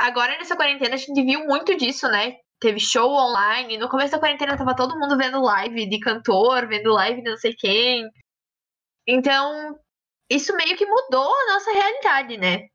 agora 0.00 0.38
nessa 0.38 0.54
quarentena 0.54 0.94
a 0.94 0.98
gente 0.98 1.20
viu 1.24 1.44
muito 1.44 1.76
disso, 1.76 2.06
né? 2.08 2.36
Teve 2.60 2.78
show 2.78 3.10
online. 3.10 3.78
No 3.78 3.88
começo 3.88 4.12
da 4.12 4.18
quarentena 4.20 4.56
tava 4.56 4.76
todo 4.76 4.98
mundo 4.98 5.16
vendo 5.16 5.40
live 5.42 5.88
de 5.88 5.98
cantor, 5.98 6.68
vendo 6.68 6.92
live 6.92 7.20
de 7.22 7.30
não 7.30 7.36
sei 7.36 7.52
quem. 7.54 8.08
Então, 9.10 9.74
isso 10.28 10.54
meio 10.54 10.76
que 10.76 10.84
mudou 10.84 11.34
a 11.34 11.54
nossa 11.54 11.72
realidade, 11.72 12.36
né? 12.36 12.68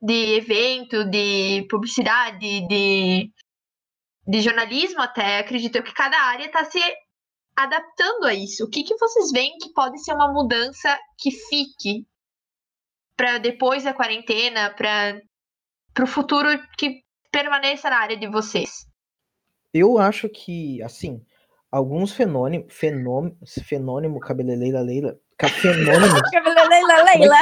De 0.00 0.36
evento, 0.36 1.02
de 1.06 1.66
publicidade, 1.70 2.68
de, 2.68 3.32
de 4.26 4.40
jornalismo 4.42 5.00
até. 5.00 5.38
Acredito 5.38 5.82
que 5.82 5.94
cada 5.94 6.20
área 6.20 6.44
está 6.44 6.62
se 6.64 6.78
adaptando 7.56 8.26
a 8.26 8.34
isso. 8.34 8.64
O 8.64 8.68
que, 8.68 8.84
que 8.84 8.98
vocês 8.98 9.32
veem 9.32 9.56
que 9.56 9.72
pode 9.72 9.98
ser 10.04 10.12
uma 10.12 10.30
mudança 10.30 10.96
que 11.16 11.30
fique 11.30 12.06
para 13.16 13.38
depois 13.38 13.82
da 13.82 13.94
quarentena, 13.94 14.70
para 14.70 16.04
o 16.04 16.06
futuro 16.06 16.48
que 16.76 17.02
permaneça 17.32 17.88
na 17.88 17.98
área 17.98 18.16
de 18.16 18.28
vocês? 18.28 18.86
Eu 19.72 19.98
acho 19.98 20.28
que, 20.28 20.82
assim, 20.82 21.24
alguns 21.72 22.12
fenômenos, 22.12 22.72
fenômenos, 22.72 23.54
fenômeno 23.66 24.20
cabeleleira 24.20 24.82
leila, 24.82 25.18
fenômenos, 25.46 26.20
Cabeleleila, 26.32 27.04
Leila. 27.04 27.36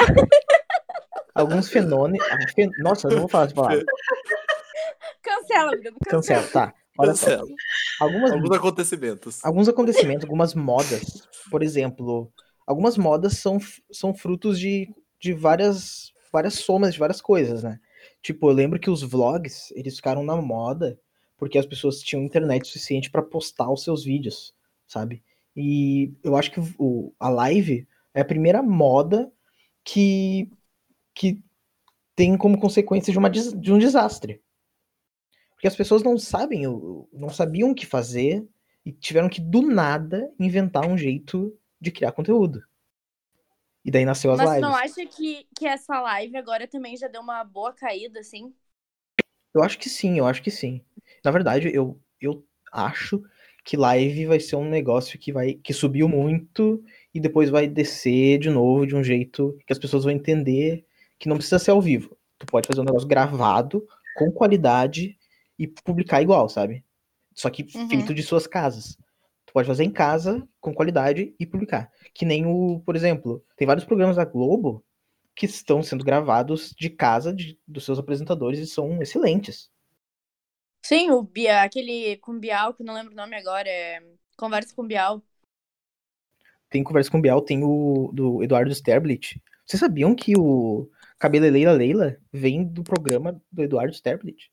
alguns 1.34 1.68
fenômenos, 1.68 2.26
ah, 2.30 2.38
fen- 2.54 2.70
nossa, 2.78 3.08
eu 3.08 3.12
não 3.12 3.20
vou 3.20 3.28
falar 3.28 3.46
essa 3.46 3.54
palavra, 3.54 3.84
Cancela, 5.22 5.70
Bruno. 5.70 5.96
Cancela. 6.08 6.42
cancela, 6.42 6.48
tá, 6.68 6.74
olha 6.98 7.14
só, 7.14 7.26
Cancela. 7.26 7.48
algumas, 8.00 8.32
Alguns 8.32 8.52
acontecimentos. 8.52 9.44
alguns 9.44 9.68
acontecimentos, 9.68 10.24
algumas 10.24 10.54
modas, 10.54 11.26
por 11.50 11.62
exemplo, 11.62 12.30
algumas 12.66 12.96
modas 12.98 13.38
são, 13.38 13.58
são 13.90 14.14
frutos 14.14 14.58
de, 14.58 14.88
de 15.20 15.32
várias, 15.32 16.12
várias 16.32 16.54
somas 16.54 16.94
de 16.94 17.00
várias 17.00 17.20
coisas, 17.20 17.62
né, 17.62 17.78
tipo, 18.22 18.48
eu 18.48 18.52
lembro 18.54 18.78
que 18.78 18.90
os 18.90 19.02
vlogs, 19.02 19.70
eles 19.74 19.96
ficaram 19.96 20.22
na 20.22 20.36
moda 20.36 20.98
porque 21.38 21.58
as 21.58 21.66
pessoas 21.66 21.98
tinham 22.00 22.22
internet 22.24 22.66
suficiente 22.66 23.10
para 23.10 23.22
postar 23.22 23.70
os 23.70 23.82
seus 23.84 24.04
vídeos, 24.04 24.54
sabe? 24.86 25.22
E 25.56 26.12
eu 26.22 26.36
acho 26.36 26.50
que 26.50 26.60
o, 26.78 27.14
a 27.18 27.28
live 27.28 27.88
é 28.12 28.20
a 28.20 28.24
primeira 28.24 28.62
moda 28.62 29.32
que, 29.84 30.50
que 31.14 31.42
tem 32.14 32.36
como 32.36 32.60
consequência 32.60 33.12
de, 33.12 33.18
uma, 33.18 33.30
de 33.30 33.72
um 33.72 33.78
desastre. 33.78 34.42
Porque 35.54 35.66
as 35.66 35.76
pessoas 35.76 36.02
não 36.02 36.18
sabem, 36.18 36.62
não 37.12 37.30
sabiam 37.30 37.70
o 37.70 37.74
que 37.74 37.86
fazer 37.86 38.46
e 38.84 38.92
tiveram 38.92 39.28
que, 39.28 39.40
do 39.40 39.62
nada, 39.62 40.30
inventar 40.38 40.86
um 40.86 40.98
jeito 40.98 41.58
de 41.80 41.90
criar 41.90 42.12
conteúdo. 42.12 42.62
E 43.84 43.90
daí 43.90 44.04
nasceu 44.04 44.30
as 44.32 44.38
Mas 44.38 44.50
lives. 44.50 44.60
não 44.60 44.74
acha 44.74 45.06
que, 45.06 45.46
que 45.56 45.66
essa 45.66 46.00
live 46.00 46.36
agora 46.36 46.68
também 46.68 46.96
já 46.96 47.08
deu 47.08 47.20
uma 47.20 47.42
boa 47.44 47.72
caída, 47.72 48.20
assim? 48.20 48.54
Eu 49.54 49.62
acho 49.62 49.78
que 49.78 49.88
sim, 49.88 50.18
eu 50.18 50.26
acho 50.26 50.42
que 50.42 50.50
sim. 50.50 50.82
Na 51.24 51.30
verdade, 51.30 51.70
eu, 51.74 51.98
eu 52.20 52.44
acho 52.72 53.22
que 53.66 53.76
live 53.76 54.26
vai 54.26 54.38
ser 54.40 54.54
um 54.56 54.68
negócio 54.68 55.18
que 55.18 55.32
vai 55.32 55.54
que 55.54 55.72
subiu 55.74 56.08
muito 56.08 56.82
e 57.12 57.18
depois 57.20 57.50
vai 57.50 57.66
descer 57.66 58.38
de 58.38 58.48
novo 58.48 58.86
de 58.86 58.94
um 58.94 59.02
jeito 59.02 59.58
que 59.66 59.72
as 59.72 59.78
pessoas 59.78 60.04
vão 60.04 60.12
entender 60.12 60.86
que 61.18 61.28
não 61.28 61.36
precisa 61.36 61.58
ser 61.58 61.72
ao 61.72 61.82
vivo. 61.82 62.16
Tu 62.38 62.46
pode 62.46 62.68
fazer 62.68 62.80
um 62.80 62.84
negócio 62.84 63.08
gravado, 63.08 63.84
com 64.16 64.30
qualidade 64.30 65.16
e 65.58 65.66
publicar 65.66 66.22
igual, 66.22 66.48
sabe? 66.48 66.84
Só 67.34 67.50
que 67.50 67.66
Uhum. 67.74 67.88
feito 67.88 68.14
de 68.14 68.22
suas 68.22 68.46
casas. 68.46 68.96
Tu 69.46 69.52
pode 69.52 69.66
fazer 69.66 69.82
em 69.84 69.90
casa, 69.90 70.46
com 70.60 70.72
qualidade 70.72 71.34
e 71.40 71.44
publicar. 71.44 71.90
Que 72.14 72.24
nem 72.24 72.46
o, 72.46 72.80
por 72.86 72.94
exemplo, 72.94 73.42
tem 73.56 73.66
vários 73.66 73.84
programas 73.84 74.16
da 74.16 74.24
Globo 74.24 74.84
que 75.34 75.46
estão 75.46 75.82
sendo 75.82 76.04
gravados 76.04 76.72
de 76.78 76.88
casa 76.88 77.32
de- 77.32 77.58
dos 77.66 77.84
seus 77.84 77.98
apresentadores 77.98 78.60
e 78.60 78.66
são 78.66 79.02
excelentes. 79.02 79.70
Sim, 80.86 81.10
o 81.10 81.20
Bia, 81.20 81.62
aquele 81.62 82.16
com 82.18 82.38
Bial, 82.38 82.72
que 82.72 82.82
eu 82.82 82.86
não 82.86 82.94
lembro 82.94 83.12
o 83.12 83.16
nome 83.16 83.34
agora, 83.34 83.68
é 83.68 84.00
Conversa 84.36 84.72
com 84.72 84.86
Bial. 84.86 85.20
Tem 86.70 86.84
Conversa 86.84 87.10
com 87.10 87.20
Bial, 87.20 87.40
tem 87.42 87.64
o 87.64 88.10
do 88.12 88.40
Eduardo 88.40 88.70
Sterblit. 88.70 89.42
Vocês 89.66 89.80
sabiam 89.80 90.14
que 90.14 90.34
o 90.38 90.88
Cabeleleira 91.18 91.72
Leila 91.72 92.16
vem 92.32 92.64
do 92.64 92.84
programa 92.84 93.42
do 93.50 93.62
Eduardo 93.64 93.92
Sterblit? 93.92 94.48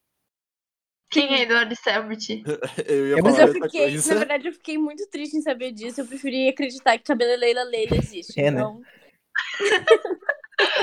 Quem 1.12 1.36
é 1.36 1.42
Eduardo 1.44 1.75
Selbit? 1.75 2.42
Eu 2.88 3.10
ia 3.10 3.18
É, 3.20 3.22
Mas 3.22 3.36
falar 3.36 3.48
eu 3.50 3.54
fiquei, 3.54 3.82
coisa. 3.92 4.13
na 4.13 4.20
verdade, 4.20 4.48
eu 4.48 4.54
fiquei 4.54 4.78
muito 4.80 5.08
triste 5.12 5.38
em 5.38 5.42
saber 5.42 5.72
disso. 5.72 6.02
Eu 6.02 6.08
preferi 6.08 6.50
acreditar 6.50 6.98
que 6.98 7.04
Cabeleleila 7.04 7.63
Leila 7.66 7.96
existe. 7.98 8.40
É, 8.40 8.50
né? 8.50 8.60
então, 8.60 8.82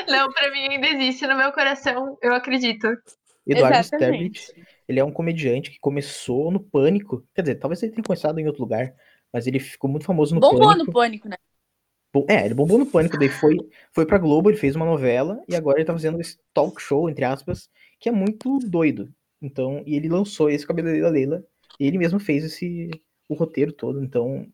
Não, 0.08 0.32
pra 0.32 0.52
mim 0.52 0.68
ainda 0.68 0.86
existe 0.86 1.26
no 1.26 1.36
meu 1.36 1.52
coração, 1.52 2.16
eu 2.22 2.32
acredito. 2.32 2.86
Eduardo 3.44 3.78
Exatamente. 3.78 4.54
Ele 4.90 4.98
é 4.98 5.04
um 5.04 5.12
comediante 5.12 5.70
que 5.70 5.78
começou 5.78 6.50
no 6.50 6.58
Pânico. 6.58 7.24
Quer 7.32 7.42
dizer, 7.42 7.54
talvez 7.60 7.80
ele 7.80 7.92
tenha 7.92 8.02
começado 8.02 8.40
em 8.40 8.46
outro 8.48 8.62
lugar, 8.62 8.92
mas 9.32 9.46
ele 9.46 9.60
ficou 9.60 9.88
muito 9.88 10.04
famoso 10.04 10.34
no 10.34 10.40
bombou 10.40 10.66
Pânico. 10.66 10.86
no 10.86 10.92
pânico, 10.92 11.28
né? 11.28 11.36
É, 12.28 12.44
ele 12.44 12.54
bombou 12.54 12.76
no 12.76 12.84
Pânico, 12.84 13.16
daí 13.16 13.28
foi, 13.28 13.56
foi 13.94 14.04
pra 14.04 14.18
Globo, 14.18 14.50
ele 14.50 14.58
fez 14.58 14.74
uma 14.74 14.84
novela 14.84 15.40
e 15.48 15.54
agora 15.54 15.78
ele 15.78 15.84
tá 15.84 15.92
fazendo 15.92 16.20
esse 16.20 16.36
talk 16.52 16.82
show, 16.82 17.08
entre 17.08 17.24
aspas, 17.24 17.70
que 18.00 18.08
é 18.08 18.12
muito 18.12 18.58
doido. 18.58 19.14
Então, 19.40 19.80
e 19.86 19.94
ele 19.94 20.08
lançou 20.08 20.50
esse 20.50 20.66
Cabeleira 20.66 21.08
Leila, 21.08 21.44
e 21.78 21.86
ele 21.86 21.96
mesmo 21.96 22.18
fez 22.18 22.42
esse 22.42 22.90
o 23.28 23.34
roteiro 23.34 23.72
todo, 23.72 24.02
então 24.02 24.44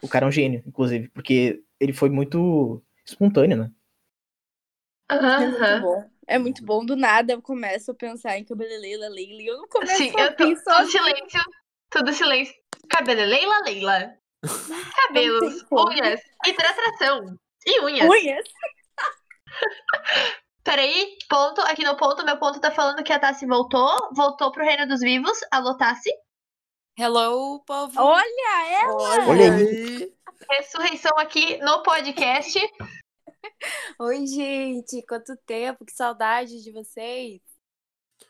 o 0.00 0.06
cara 0.06 0.26
é 0.26 0.28
um 0.28 0.32
gênio, 0.32 0.62
inclusive, 0.64 1.08
porque 1.08 1.60
ele 1.80 1.92
foi 1.92 2.08
muito 2.08 2.80
espontâneo, 3.04 3.56
né? 3.56 3.72
É 5.08 5.18
muito 5.46 5.80
bom. 5.80 6.10
É 6.26 6.38
muito 6.38 6.64
bom. 6.64 6.84
Do 6.84 6.96
nada 6.96 7.32
eu 7.32 7.40
começo 7.42 7.90
a 7.92 7.94
pensar 7.94 8.36
em 8.38 8.44
Cabeleleila 8.44 9.08
Leila. 9.08 9.42
e 9.42 9.46
Eu 9.46 9.58
não 9.58 9.68
começo 9.68 9.96
Sim, 9.96 10.12
a 10.16 10.24
eu 10.24 10.36
tô 10.36 10.56
só 10.56 10.78
tudo 10.78 10.90
silêncio, 10.90 11.40
tudo 11.90 12.12
silêncio. 12.12 12.54
Cabelo 12.90 13.22
Leila 13.22 13.60
Leila. 13.64 14.16
Cabelos, 15.06 15.64
unhas, 15.72 16.20
hidratação 16.46 17.36
e 17.66 17.80
unhas. 17.80 18.08
unhas. 18.08 18.44
Peraí, 20.62 21.16
ponto, 21.28 21.60
aqui 21.62 21.84
no 21.84 21.96
ponto, 21.96 22.24
meu 22.24 22.36
ponto 22.38 22.60
tá 22.60 22.72
falando 22.72 23.02
que 23.04 23.12
a 23.12 23.20
Tassi 23.20 23.46
voltou, 23.46 23.96
voltou 24.12 24.50
pro 24.50 24.64
Reino 24.64 24.86
dos 24.86 25.00
Vivos. 25.00 25.38
Alô, 25.52 25.76
Tassi. 25.76 26.10
Hello, 26.98 27.62
povo. 27.64 27.92
Olha 28.00 28.82
ela! 28.82 29.28
Olha 29.28 29.52
aí. 29.54 30.12
Ressurreição 30.50 31.16
aqui 31.18 31.56
no 31.58 31.82
podcast. 31.82 32.58
Oi, 34.00 34.26
gente. 34.26 35.02
Quanto 35.06 35.36
tempo, 35.46 35.84
que 35.84 35.92
saudade 35.92 36.62
de 36.62 36.72
vocês. 36.72 37.40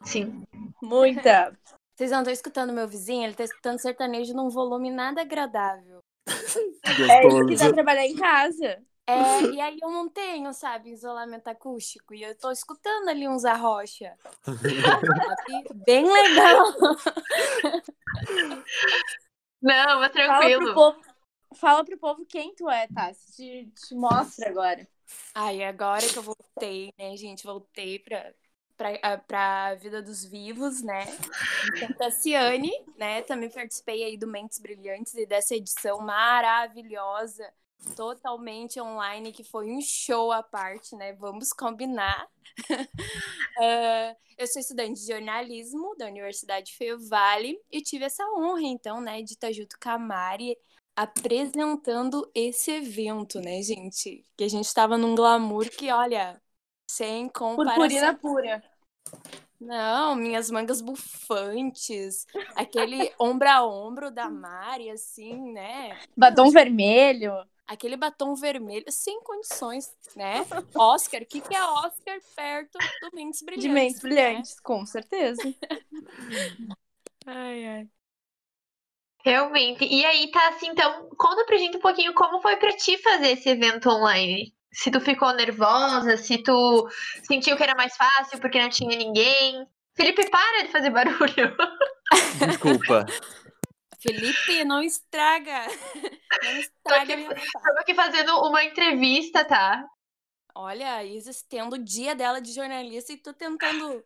Sim. 0.04 0.44
Muita. 0.82 1.56
Vocês 1.96 2.10
não 2.10 2.18
estão 2.18 2.32
escutando 2.32 2.72
meu 2.72 2.86
vizinho? 2.86 3.24
Ele 3.24 3.34
tá 3.34 3.44
escutando 3.44 3.80
sertanejo 3.80 4.34
num 4.34 4.50
volume 4.50 4.90
nada 4.90 5.22
agradável. 5.22 6.00
É 7.10 7.26
isso 7.26 7.46
que 7.46 7.56
dá 7.56 7.72
trabalhar 7.72 8.06
em 8.06 8.16
casa. 8.16 8.82
É, 9.08 9.42
e 9.52 9.60
aí 9.60 9.78
eu 9.82 9.90
não 9.90 10.08
tenho, 10.08 10.52
sabe, 10.52 10.90
isolamento 10.90 11.48
acústico. 11.48 12.14
E 12.14 12.22
eu 12.22 12.36
tô 12.36 12.50
escutando 12.50 13.08
ali 13.08 13.28
uns 13.28 13.44
arrocha. 13.44 14.16
Bem 15.86 16.10
legal. 16.10 16.72
Não, 19.60 20.00
mas 20.00 20.10
Fala 20.10 20.10
pro 20.10 20.12
tranquilo. 20.12 20.74
povo. 20.74 21.00
Fala 21.54 21.84
pro 21.84 21.98
povo 21.98 22.26
quem 22.26 22.54
tu 22.54 22.68
é, 22.68 22.88
tá? 22.88 23.12
Te, 23.34 23.70
te 23.74 23.94
mostra 23.94 24.48
agora. 24.48 24.86
Ai, 25.34 25.62
agora 25.62 26.08
que 26.08 26.18
eu 26.18 26.22
voltei, 26.22 26.92
né, 26.98 27.16
gente? 27.16 27.44
Voltei 27.44 27.98
pra, 27.98 28.32
pra, 28.76 29.18
pra 29.18 29.74
vida 29.74 30.02
dos 30.02 30.24
vivos, 30.24 30.82
né? 30.82 31.04
Tassiane, 31.98 32.70
né? 32.96 33.22
Também 33.22 33.50
participei 33.50 34.04
aí 34.04 34.16
do 34.16 34.26
Mentes 34.26 34.58
Brilhantes 34.58 35.14
e 35.14 35.26
dessa 35.26 35.54
edição 35.54 36.00
maravilhosa, 36.00 37.52
totalmente 37.94 38.80
online, 38.80 39.32
que 39.32 39.44
foi 39.44 39.70
um 39.70 39.80
show 39.80 40.32
à 40.32 40.42
parte, 40.42 40.96
né? 40.96 41.12
Vamos 41.14 41.52
combinar. 41.52 42.28
Ah, 43.58 44.14
eu 44.38 44.46
sou 44.46 44.60
estudante 44.60 45.00
de 45.00 45.06
jornalismo 45.06 45.96
da 45.96 46.06
Universidade 46.06 46.74
Feio 46.76 46.98
Vale 47.08 47.58
e 47.70 47.80
tive 47.82 48.04
essa 48.04 48.22
honra, 48.36 48.62
então, 48.62 49.00
né, 49.00 49.22
de 49.22 49.32
estar 49.32 49.52
junto 49.52 49.78
com 49.80 49.88
a 49.88 49.98
Mari 49.98 50.56
apresentando 50.96 52.28
esse 52.34 52.70
evento, 52.70 53.40
né, 53.40 53.60
gente? 53.62 54.24
Que 54.36 54.44
a 54.44 54.48
gente 54.48 54.72
tava 54.72 54.96
num 54.96 55.14
glamour 55.14 55.68
que, 55.68 55.92
olha, 55.92 56.40
sem 56.90 57.28
comparação. 57.28 57.76
Purpurina 57.76 58.14
pura. 58.14 58.64
Não, 59.60 60.14
minhas 60.14 60.50
mangas 60.50 60.80
bufantes, 60.80 62.26
aquele 62.54 63.12
ombro 63.18 63.48
a 63.48 63.66
ombro 63.66 64.10
da 64.10 64.28
Mari, 64.28 64.90
assim, 64.90 65.52
né? 65.52 65.98
Batom 66.16 66.50
vermelho. 66.50 67.32
Aquele 67.66 67.96
batom 67.96 68.34
vermelho, 68.34 68.84
sem 68.90 69.20
condições, 69.22 69.92
né? 70.14 70.46
Oscar, 70.74 71.22
o 71.22 71.26
que, 71.26 71.40
que 71.40 71.54
é 71.54 71.64
Oscar 71.64 72.18
perto 72.34 72.78
do 73.00 73.10
Mentes 73.14 73.42
Brilhantes? 73.42 73.62
De 73.62 73.68
mentes 73.68 74.02
né? 74.02 74.08
brilhantes, 74.08 74.60
com 74.60 74.86
certeza. 74.86 75.42
Ai, 77.26 77.66
ai. 77.66 77.88
Realmente. 79.26 79.84
E 79.84 80.04
aí, 80.04 80.30
Tassi, 80.30 80.68
então, 80.68 81.08
conta 81.18 81.44
pra 81.44 81.56
gente 81.56 81.78
um 81.78 81.80
pouquinho 81.80 82.14
como 82.14 82.40
foi 82.40 82.54
pra 82.58 82.76
ti 82.76 82.96
fazer 82.98 83.32
esse 83.32 83.48
evento 83.48 83.90
online. 83.90 84.54
Se 84.72 84.88
tu 84.88 85.00
ficou 85.00 85.32
nervosa, 85.32 86.16
se 86.16 86.38
tu 86.38 86.88
sentiu 87.24 87.56
que 87.56 87.62
era 87.64 87.74
mais 87.74 87.96
fácil 87.96 88.38
porque 88.38 88.62
não 88.62 88.68
tinha 88.68 88.96
ninguém. 88.96 89.66
Felipe, 89.96 90.30
para 90.30 90.62
de 90.62 90.68
fazer 90.70 90.90
barulho. 90.90 91.56
Desculpa. 92.46 93.04
Felipe, 93.98 94.62
não 94.64 94.80
estraga. 94.80 95.66
Não 96.44 96.56
estraga. 96.58 97.14
Estamos 97.14 97.80
aqui 97.80 97.94
fazendo 97.94 98.38
uma 98.46 98.62
entrevista, 98.62 99.44
tá? 99.44 99.82
Olha, 100.54 101.02
Isis 101.02 101.42
tendo 101.42 101.74
o 101.74 101.82
dia 101.82 102.14
dela 102.14 102.40
de 102.40 102.52
jornalista 102.52 103.12
e 103.12 103.16
tu 103.16 103.32
tentando 103.32 104.04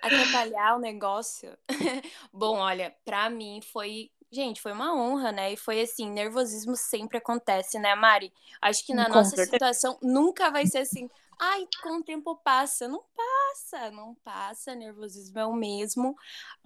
atrapalhar 0.00 0.76
o 0.76 0.80
negócio. 0.80 1.56
Bom, 2.32 2.58
olha, 2.58 2.94
pra 3.04 3.30
mim 3.30 3.60
foi. 3.62 4.10
Gente, 4.32 4.62
foi 4.62 4.72
uma 4.72 4.94
honra, 4.94 5.30
né? 5.30 5.52
E 5.52 5.56
foi 5.58 5.82
assim, 5.82 6.10
nervosismo 6.10 6.74
sempre 6.74 7.18
acontece, 7.18 7.78
né, 7.78 7.94
Mari? 7.94 8.32
Acho 8.62 8.84
que 8.86 8.94
na 8.94 9.06
Com 9.06 9.10
nossa 9.10 9.36
certeza. 9.36 9.52
situação 9.52 9.98
nunca 10.02 10.50
vai 10.50 10.66
ser 10.66 10.78
assim. 10.78 11.10
Ai, 11.38 11.66
com 11.82 11.98
o 11.98 12.02
tempo 12.02 12.34
passa. 12.36 12.88
Não 12.88 13.04
passa, 13.14 13.90
não 13.90 14.14
passa. 14.24 14.74
Nervosismo 14.74 15.38
é 15.38 15.44
o 15.46 15.52
mesmo. 15.52 16.16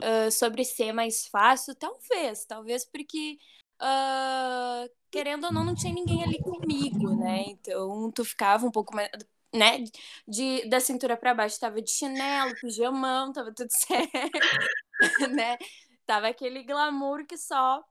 Ah, 0.00 0.30
sobre 0.30 0.64
ser 0.64 0.92
mais 0.92 1.26
fácil, 1.26 1.74
talvez. 1.74 2.44
Talvez 2.44 2.84
porque, 2.84 3.36
ah, 3.80 4.84
querendo 5.10 5.44
ou 5.46 5.52
não, 5.52 5.64
não 5.64 5.74
tinha 5.74 5.92
ninguém 5.92 6.22
ali 6.22 6.38
comigo, 6.40 7.16
né? 7.16 7.44
Então, 7.48 8.12
tu 8.12 8.24
ficava 8.24 8.64
um 8.64 8.70
pouco 8.70 8.94
mais, 8.94 9.10
né? 9.52 9.82
De, 10.28 10.68
da 10.68 10.78
cintura 10.80 11.16
pra 11.16 11.34
baixo 11.34 11.58
tava 11.58 11.82
de 11.82 11.90
chinelo, 11.90 12.54
pijamão, 12.60 13.32
tava 13.32 13.52
tudo 13.52 13.70
certo, 13.74 15.28
né? 15.34 15.58
Tava 16.06 16.28
aquele 16.28 16.62
glamour 16.64 17.26
que 17.26 17.36
só. 17.36 17.84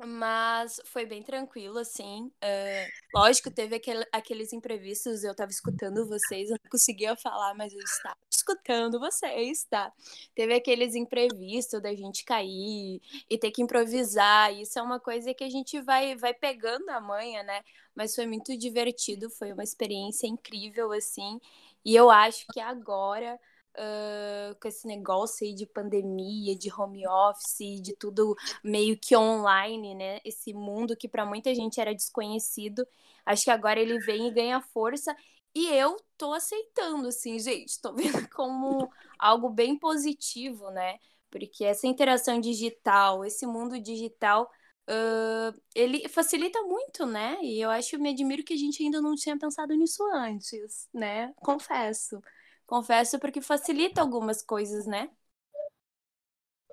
Mas 0.00 0.80
foi 0.84 1.04
bem 1.06 1.22
tranquilo, 1.24 1.78
assim. 1.78 2.30
Ah, 2.40 2.86
lógico, 3.14 3.50
teve 3.50 3.74
aquele- 3.76 4.06
aqueles 4.12 4.52
imprevistos. 4.52 5.24
Eu 5.24 5.34
tava 5.34 5.50
escutando 5.50 6.06
vocês, 6.06 6.50
eu 6.50 6.56
não 6.62 6.70
conseguia 6.70 7.16
falar, 7.16 7.52
mas 7.54 7.72
eu 7.72 7.80
estava 7.80 8.16
escutando 8.30 9.00
vocês, 9.00 9.64
tá? 9.64 9.92
Teve 10.36 10.54
aqueles 10.54 10.94
imprevistos 10.94 11.82
da 11.82 11.94
gente 11.96 12.24
cair 12.24 13.00
e 13.28 13.38
ter 13.38 13.50
que 13.50 13.60
improvisar. 13.62 14.52
Isso 14.54 14.78
é 14.78 14.82
uma 14.82 15.00
coisa 15.00 15.34
que 15.34 15.42
a 15.44 15.50
gente 15.50 15.80
vai, 15.80 16.14
vai 16.16 16.32
pegando 16.32 16.88
a 16.90 17.00
manha, 17.00 17.42
né? 17.42 17.62
Mas 17.94 18.14
foi 18.14 18.26
muito 18.26 18.56
divertido, 18.56 19.28
foi 19.30 19.52
uma 19.52 19.64
experiência 19.64 20.28
incrível, 20.28 20.92
assim. 20.92 21.40
E 21.84 21.94
eu 21.96 22.08
acho 22.10 22.46
que 22.52 22.60
agora, 22.60 23.38
ah, 23.78 24.56
com 24.60 24.66
esse 24.68 24.86
negócio 24.86 25.46
aí 25.46 25.54
de 25.54 25.64
pandemia, 25.66 26.56
de 26.56 26.72
home 26.72 27.06
office, 27.06 27.80
de 27.80 27.94
tudo 27.96 28.34
meio 28.62 28.98
que 28.98 29.16
online, 29.16 29.94
né? 29.94 30.20
Esse 30.24 30.52
mundo 30.52 30.96
que 30.96 31.08
para 31.08 31.24
muita 31.24 31.54
gente 31.54 31.80
era 31.80 31.94
desconhecido, 31.94 32.86
acho 33.24 33.44
que 33.44 33.50
agora 33.50 33.80
ele 33.80 33.98
vem 34.00 34.26
e 34.28 34.30
ganha 34.32 34.60
força. 34.60 35.14
E 35.54 35.68
eu 35.68 35.96
tô 36.16 36.32
aceitando, 36.32 37.08
assim, 37.08 37.38
gente, 37.38 37.80
tô 37.80 37.94
vendo 37.94 38.28
como 38.34 38.90
algo 39.18 39.48
bem 39.50 39.78
positivo, 39.78 40.70
né? 40.70 40.98
Porque 41.30 41.64
essa 41.64 41.86
interação 41.86 42.40
digital, 42.40 43.24
esse 43.24 43.46
mundo 43.46 43.78
digital, 43.80 44.50
ah, 44.88 45.52
ele 45.74 46.08
facilita 46.08 46.60
muito, 46.62 47.06
né? 47.06 47.38
E 47.42 47.60
eu 47.60 47.70
acho, 47.70 47.98
me 47.98 48.10
admiro 48.10 48.42
que 48.42 48.54
a 48.54 48.56
gente 48.56 48.82
ainda 48.82 49.00
não 49.00 49.14
tinha 49.14 49.38
pensado 49.38 49.74
nisso 49.74 50.02
antes, 50.12 50.88
né? 50.92 51.32
Confesso. 51.36 52.20
Confesso 52.68 53.18
porque 53.18 53.40
facilita 53.40 54.00
algumas 54.00 54.42
coisas, 54.42 54.86
né? 54.86 55.10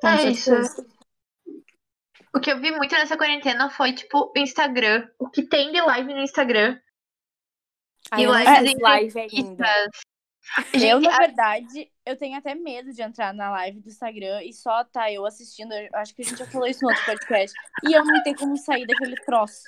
Com 0.01 0.07
é 0.07 0.29
isso. 0.29 0.51
certeza. 0.51 0.85
O 2.35 2.39
que 2.39 2.51
eu 2.51 2.59
vi 2.61 2.69
muito 2.71 2.91
nessa 2.93 3.17
quarentena 3.17 3.69
foi, 3.71 3.93
tipo, 3.93 4.31
o 4.35 4.39
Instagram. 4.39 5.09
O 5.17 5.27
que 5.27 5.41
tem 5.41 5.71
de 5.71 5.81
live 5.81 6.13
no 6.13 6.19
Instagram. 6.21 6.79
Aí 8.11 8.21
E 8.21 8.25
eu 8.25 8.31
não 8.31 8.43
live 8.81 9.19
ainda. 9.19 9.65
entrevistas. 9.65 9.89
Eu, 10.73 10.99
Gente, 10.99 11.07
na 11.07 11.15
a- 11.15 11.17
verdade, 11.17 11.91
eu 12.05 12.15
tenho 12.15 12.37
até 12.37 12.53
medo 12.53 12.93
de 12.93 13.01
entrar 13.01 13.33
na 13.33 13.49
live 13.49 13.79
do 13.79 13.89
Instagram 13.89 14.43
e 14.43 14.53
só 14.53 14.83
tá 14.83 15.11
eu 15.11 15.25
assistindo. 15.25 15.73
Eu 15.73 15.89
acho 15.95 16.13
que 16.13 16.21
a 16.21 16.25
gente 16.25 16.37
já 16.37 16.45
falou 16.45 16.67
isso 16.67 16.83
no 16.83 16.89
outro 16.89 17.03
podcast. 17.05 17.57
E 17.83 17.93
eu 17.93 18.05
não 18.05 18.21
tenho 18.21 18.37
como 18.37 18.55
sair 18.57 18.85
daquele 18.85 19.15
troço. 19.17 19.63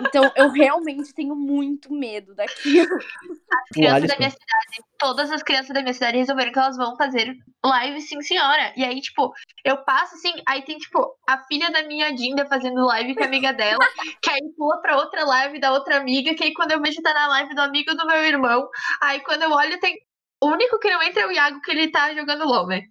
Então, 0.00 0.30
eu 0.34 0.50
realmente 0.50 1.12
tenho 1.12 1.36
muito 1.36 1.92
medo 1.92 2.34
daquilo. 2.34 2.96
as 2.96 3.68
crianças 3.72 4.08
da 4.08 4.16
minha 4.16 4.30
cidade, 4.30 4.88
todas 4.98 5.30
as 5.30 5.42
crianças 5.42 5.74
da 5.74 5.82
minha 5.82 5.92
cidade 5.92 6.16
resolveram 6.16 6.52
que 6.52 6.58
elas 6.58 6.76
vão 6.76 6.96
fazer 6.96 7.36
live, 7.64 8.00
sim, 8.00 8.20
senhora. 8.22 8.72
E 8.76 8.84
aí, 8.84 9.00
tipo, 9.00 9.32
eu 9.64 9.76
passo 9.84 10.14
assim, 10.14 10.32
aí 10.46 10.62
tem, 10.62 10.78
tipo, 10.78 11.14
a 11.28 11.38
filha 11.44 11.70
da 11.70 11.82
minha 11.82 12.12
Dinda 12.14 12.46
fazendo 12.46 12.86
live 12.86 13.14
com 13.14 13.22
a 13.22 13.26
amiga 13.26 13.52
dela, 13.52 13.78
que 14.22 14.30
aí 14.30 14.40
pula 14.56 14.80
pra 14.80 14.96
outra 14.96 15.24
live 15.24 15.60
da 15.60 15.72
outra 15.72 15.98
amiga, 15.98 16.34
que 16.34 16.44
aí 16.44 16.54
quando 16.54 16.72
eu 16.72 16.80
vejo 16.80 17.02
tá 17.02 17.12
na 17.12 17.28
live 17.28 17.54
do 17.54 17.60
amigo 17.60 17.94
do 17.94 18.06
meu 18.06 18.24
irmão. 18.24 18.68
Aí 19.02 19.20
quando 19.20 19.42
eu 19.42 19.50
olho, 19.50 19.78
tem. 19.80 19.96
O 20.40 20.48
único 20.48 20.78
que 20.78 20.90
não 20.90 21.02
entra 21.02 21.22
é 21.22 21.26
o 21.26 21.32
Iago, 21.32 21.60
que 21.60 21.70
ele 21.70 21.90
tá 21.90 22.14
jogando 22.14 22.46
LOL, 22.46 22.66
né? 22.66 22.88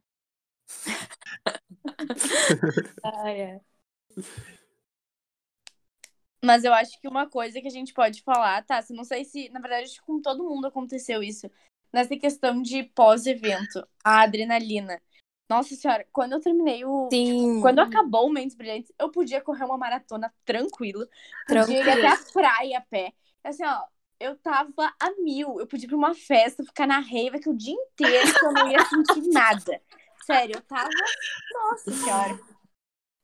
Ah, 3.04 3.32
é. 3.32 3.62
Mas 6.44 6.64
eu 6.64 6.74
acho 6.74 7.00
que 7.00 7.08
uma 7.08 7.30
coisa 7.30 7.60
que 7.62 7.68
a 7.68 7.72
gente 7.72 7.94
pode 7.94 8.22
falar, 8.22 8.64
tá? 8.66 8.82
Se 8.82 8.94
não 8.94 9.04
sei 9.04 9.26
se, 9.26 9.50
na 9.50 9.60
verdade, 9.60 9.86
acho 9.86 10.00
que 10.00 10.06
com 10.06 10.22
todo 10.22 10.44
mundo 10.44 10.68
aconteceu 10.68 11.24
isso. 11.24 11.50
Nessa 11.92 12.16
questão 12.18 12.62
de 12.62 12.84
pós-evento, 12.84 13.88
a 14.04 14.22
adrenalina. 14.22 15.02
Nossa 15.50 15.74
senhora, 15.76 16.06
quando 16.12 16.34
eu 16.34 16.42
terminei 16.42 16.84
o. 16.84 17.10
Sim. 17.12 17.62
Quando 17.62 17.80
acabou 17.80 18.28
o 18.28 18.30
Mentes 18.30 18.56
Brilhantes, 18.56 18.92
eu 19.00 19.10
podia 19.10 19.42
correr 19.42 19.64
uma 19.64 19.78
maratona 19.78 20.34
tranquilo. 20.44 21.08
Podia 21.48 21.62
ir 21.62 21.84
Tranquilo. 21.84 21.92
até 21.92 22.08
a 22.08 22.34
praia 22.34 22.78
a 22.80 22.82
pé. 22.82 23.14
Assim, 23.44 23.66
ó, 23.66 23.84
eu 24.20 24.36
tava 24.38 24.94
a 25.00 25.12
mil. 25.20 25.60
Eu 25.60 25.68
podia 25.68 25.86
ir 25.86 25.90
pra 25.90 25.98
uma 25.98 26.14
festa, 26.14 26.64
ficar 26.64 26.88
na 26.88 27.00
raiva 27.00 27.40
que 27.40 27.50
o 27.50 27.58
dia 27.58 27.74
inteiro 27.74 28.34
que 28.34 28.46
eu 28.46 28.54
não 28.54 28.72
ia 28.72 28.84
sentir 28.86 29.28
nada. 29.30 29.82
Sério, 30.26 30.56
eu 30.56 30.62
tava. 30.62 30.90
Nossa 31.54 31.92
senhora. 31.92 32.40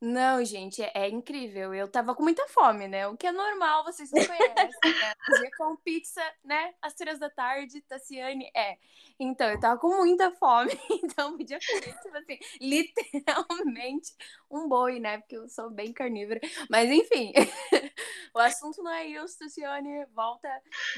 Não, 0.06 0.44
gente, 0.44 0.84
é, 0.84 0.92
é 0.94 1.10
incrível. 1.10 1.74
Eu 1.74 1.88
tava 1.88 2.14
com 2.14 2.24
muita 2.24 2.46
fome, 2.50 2.90
né? 2.90 3.08
O 3.08 3.16
que 3.16 3.26
é 3.26 3.32
normal, 3.32 3.86
vocês 3.86 4.12
não 4.12 4.22
conhecem, 4.26 4.92
né? 5.00 5.50
Com 5.58 5.78
pizza, 5.78 6.22
né? 6.44 6.74
Às 6.82 6.94
três 6.94 7.18
da 7.20 7.30
tarde, 7.30 7.80
Tassiane, 7.84 8.52
é. 8.54 8.78
Então, 9.18 9.50
eu 9.50 9.58
tava 9.62 9.80
com 9.80 9.96
muita 9.96 10.30
fome, 10.32 10.72
então 11.02 11.38
podia 11.38 11.58
comer, 11.58 11.98
tipo 12.02 12.18
assim, 12.18 12.38
literalmente 12.60 14.14
um 14.52 14.68
boi, 14.68 15.00
né? 15.00 15.20
Porque 15.20 15.38
eu 15.38 15.48
sou 15.48 15.70
bem 15.70 15.94
carnívora. 15.94 16.42
Mas, 16.70 16.92
enfim, 16.92 17.32
o 18.36 18.40
assunto 18.40 18.84
não 18.84 18.92
é 18.92 19.06
isso, 19.06 19.40
Tassiane, 19.40 20.06
volta. 20.08 20.50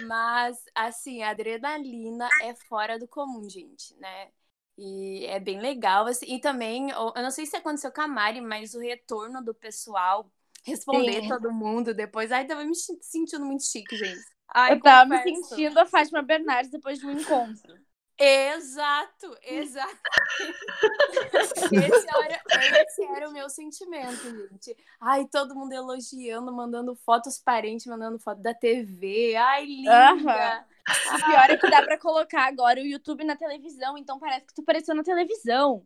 Mas, 0.07 0.57
assim, 0.73 1.21
a 1.21 1.29
adrenalina 1.29 2.27
é 2.41 2.55
fora 2.55 2.97
do 2.97 3.07
comum, 3.07 3.47
gente, 3.47 3.95
né? 3.99 4.31
E 4.77 5.25
é 5.25 5.39
bem 5.39 5.59
legal. 5.59 6.05
Assim, 6.05 6.25
e 6.35 6.39
também, 6.39 6.89
eu 6.89 7.13
não 7.15 7.31
sei 7.31 7.45
se 7.45 7.55
aconteceu 7.55 7.91
com 7.91 8.01
a 8.01 8.07
Mari, 8.07 8.41
mas 8.41 8.73
o 8.73 8.79
retorno 8.79 9.43
do 9.43 9.53
pessoal 9.53 10.29
responder 10.63 11.21
Sim. 11.21 11.29
todo 11.29 11.51
mundo 11.51 11.93
depois. 11.93 12.31
Ai, 12.31 12.45
tava 12.45 12.63
me 12.63 12.75
sentindo 12.75 13.45
muito 13.45 13.63
chique, 13.63 13.95
gente. 13.95 14.25
Ai, 14.53 14.73
Eu 14.73 14.81
tava 14.81 15.09
me 15.09 15.21
sentindo 15.23 15.77
a 15.79 15.85
Fátima 15.85 16.21
Bernardes 16.21 16.71
depois 16.71 16.99
de 16.99 17.05
um 17.05 17.11
encontro. 17.11 17.75
Exato, 18.17 19.37
exato. 19.43 19.99
esse, 21.73 22.07
era, 22.07 22.41
esse 22.81 23.03
era 23.03 23.29
o 23.29 23.33
meu 23.33 23.49
sentimento, 23.49 24.23
gente. 24.23 24.77
Ai, 25.01 25.27
todo 25.27 25.53
mundo 25.53 25.73
elogiando, 25.73 26.53
mandando 26.53 26.95
fotos 26.95 27.37
parentes, 27.37 27.85
mandando 27.85 28.17
foto 28.17 28.41
da 28.41 28.53
TV. 28.53 29.35
Ai, 29.35 29.65
linda. 29.65 30.65
O 30.87 31.25
pior 31.25 31.49
é 31.49 31.57
que 31.57 31.69
dá 31.69 31.81
pra 31.81 31.97
colocar 31.97 32.45
agora 32.45 32.79
o 32.79 32.85
YouTube 32.85 33.23
na 33.23 33.35
televisão, 33.35 33.97
então 33.97 34.19
parece 34.19 34.45
que 34.45 34.53
tu 34.53 34.61
apareceu 34.61 34.93
na 34.93 35.03
televisão. 35.03 35.85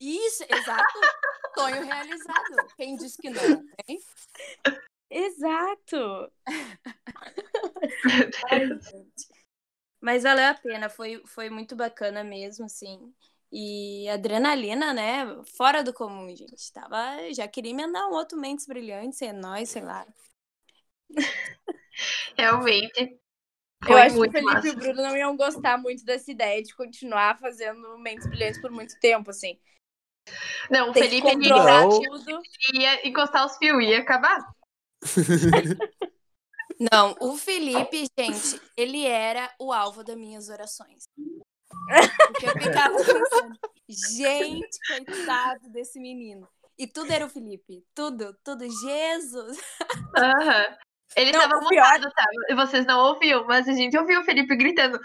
Isso, 0.00 0.44
exato. 0.48 1.00
Sonho 1.56 1.84
realizado. 1.84 2.68
Quem 2.76 2.96
disse 2.96 3.16
que 3.20 3.30
não, 3.30 3.64
hein? 3.88 3.98
Exato. 5.10 6.32
Ai. 8.50 8.68
Mas 10.00 10.22
valeu 10.22 10.44
a 10.44 10.54
pena, 10.54 10.90
foi, 10.90 11.22
foi 11.24 11.48
muito 11.48 11.74
bacana 11.74 12.22
mesmo, 12.22 12.66
assim. 12.66 13.14
E 13.50 14.06
adrenalina, 14.10 14.92
né? 14.92 15.24
Fora 15.56 15.82
do 15.82 15.94
comum, 15.94 16.28
gente. 16.36 16.70
Tava, 16.72 17.32
já 17.32 17.48
queria 17.48 17.70
emendar 17.70 18.06
um 18.08 18.12
outro 18.12 18.38
Mentes 18.38 18.66
Brilhantes, 18.66 19.22
é 19.22 19.32
nóis, 19.32 19.70
sei 19.70 19.82
lá. 19.82 20.06
Realmente. 22.36 23.18
Eu 23.88 23.98
acho 23.98 24.14
que 24.14 24.28
o 24.28 24.32
Felipe 24.32 24.38
e 24.38 24.52
massa. 24.52 24.70
o 24.70 24.76
Bruno 24.76 25.02
não 25.02 25.16
iam 25.16 25.36
gostar 25.36 25.76
muito 25.78 26.04
dessa 26.04 26.30
ideia 26.30 26.62
de 26.62 26.74
continuar 26.74 27.38
fazendo 27.38 27.98
mentes 27.98 28.26
brilhantes 28.26 28.60
por 28.60 28.70
muito 28.70 28.98
tempo, 29.00 29.30
assim. 29.30 29.58
Não, 30.70 30.90
o 30.90 30.92
Tem 30.92 31.02
que 31.02 31.08
Felipe 31.08 31.28
ele 31.28 31.48
Não. 31.50 31.88
tudo. 31.88 32.42
ia 32.74 33.06
encostar 33.06 33.44
os 33.46 33.56
fios, 33.58 33.82
ia 33.82 34.00
acabar. 34.00 34.38
Não, 36.92 37.14
o 37.20 37.36
Felipe, 37.36 38.04
gente, 38.18 38.60
ele 38.76 39.04
era 39.06 39.52
o 39.60 39.72
alvo 39.72 40.02
das 40.02 40.16
minhas 40.16 40.48
orações. 40.48 41.04
Porque 42.26 42.46
eu 42.46 42.52
ficava 42.52 42.96
pensando, 42.96 43.58
gente, 43.88 44.78
coitado 44.88 45.68
desse 45.70 46.00
menino. 46.00 46.48
E 46.76 46.86
tudo 46.86 47.12
era 47.12 47.24
o 47.24 47.28
Felipe. 47.28 47.84
Tudo, 47.94 48.36
tudo. 48.42 48.64
Jesus. 48.68 49.58
Aham. 50.16 50.76
Ele 51.16 51.32
Não, 51.32 51.40
tava 51.40 51.60
mutado, 51.60 52.10
tá? 52.10 52.24
E 52.48 52.54
vocês 52.54 52.84
não 52.86 53.00
ouviam, 53.00 53.44
mas 53.46 53.68
a 53.68 53.72
gente 53.72 53.96
ouviu 53.96 54.20
o 54.20 54.24
Felipe 54.24 54.56
gritando: 54.56 54.98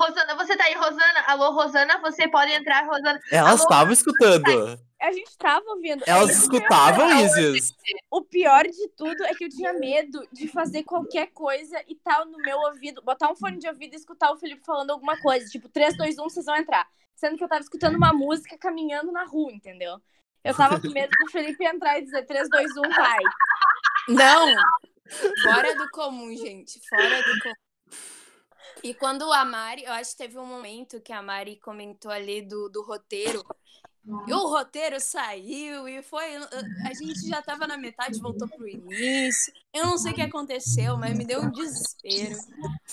Rosana, 0.00 0.34
você 0.36 0.56
tá 0.56 0.64
aí, 0.64 0.74
Rosana? 0.74 1.24
Alô, 1.26 1.50
Rosana, 1.50 2.00
você 2.00 2.28
pode 2.28 2.52
entrar, 2.52 2.86
Rosana. 2.86 3.20
Elas 3.30 3.60
estavam 3.60 3.92
escutando. 3.92 4.78
A 5.00 5.10
gente 5.10 5.36
tava 5.36 5.64
ouvindo. 5.68 6.04
Elas 6.06 6.30
eu 6.30 6.36
escutavam. 6.36 7.10
Isis. 7.20 7.74
O 8.10 8.22
pior 8.22 8.64
de 8.64 8.88
tudo 8.96 9.24
é 9.24 9.34
que 9.34 9.44
eu 9.44 9.48
tinha 9.48 9.72
medo 9.72 10.24
de 10.32 10.46
fazer 10.46 10.84
qualquer 10.84 11.26
coisa 11.32 11.82
e 11.88 11.96
tal 11.96 12.24
no 12.24 12.38
meu 12.38 12.56
ouvido. 12.58 13.02
Botar 13.02 13.30
um 13.30 13.34
fone 13.34 13.58
de 13.58 13.68
ouvido 13.68 13.94
e 13.94 13.96
escutar 13.96 14.30
o 14.30 14.36
Felipe 14.36 14.64
falando 14.64 14.90
alguma 14.90 15.20
coisa. 15.20 15.44
Tipo, 15.46 15.68
3, 15.68 15.96
2, 15.96 16.18
1, 16.18 16.22
vocês 16.22 16.46
vão 16.46 16.56
entrar. 16.56 16.86
Sendo 17.16 17.36
que 17.36 17.42
eu 17.42 17.48
tava 17.48 17.60
escutando 17.60 17.96
uma 17.96 18.12
música 18.12 18.56
caminhando 18.56 19.10
na 19.10 19.24
rua, 19.24 19.52
entendeu? 19.52 20.00
Eu 20.44 20.54
tava 20.54 20.80
com 20.80 20.88
medo 20.88 21.10
do 21.18 21.30
Felipe 21.30 21.64
entrar 21.64 21.98
e 21.98 22.02
dizer 22.02 22.24
3, 22.24 22.48
2, 22.48 22.76
1, 22.76 22.82
vai. 22.90 23.18
Não! 24.08 24.54
Fora 25.42 25.76
do 25.76 25.90
comum, 25.90 26.34
gente. 26.36 26.80
Fora 26.88 27.22
do 27.22 27.38
comum. 27.42 27.54
E 28.82 28.94
quando 28.94 29.32
a 29.32 29.44
Mari, 29.44 29.84
eu 29.84 29.92
acho 29.92 30.12
que 30.12 30.18
teve 30.18 30.38
um 30.38 30.46
momento 30.46 31.00
que 31.00 31.12
a 31.12 31.22
Mari 31.22 31.56
comentou 31.56 32.10
ali 32.10 32.42
do, 32.42 32.68
do 32.68 32.82
roteiro. 32.82 33.44
E 34.26 34.32
o 34.32 34.48
roteiro 34.48 34.98
saiu 34.98 35.86
e 35.86 36.02
foi. 36.02 36.34
A 36.36 36.92
gente 36.92 37.28
já 37.28 37.40
tava 37.40 37.68
na 37.68 37.76
metade, 37.76 38.18
voltou 38.18 38.48
pro 38.48 38.66
início. 38.66 39.52
Eu 39.72 39.86
não 39.86 39.96
sei 39.96 40.10
o 40.10 40.14
que 40.14 40.22
aconteceu, 40.22 40.96
mas 40.96 41.16
me 41.16 41.24
deu 41.24 41.40
um 41.40 41.50
desespero. 41.52 42.36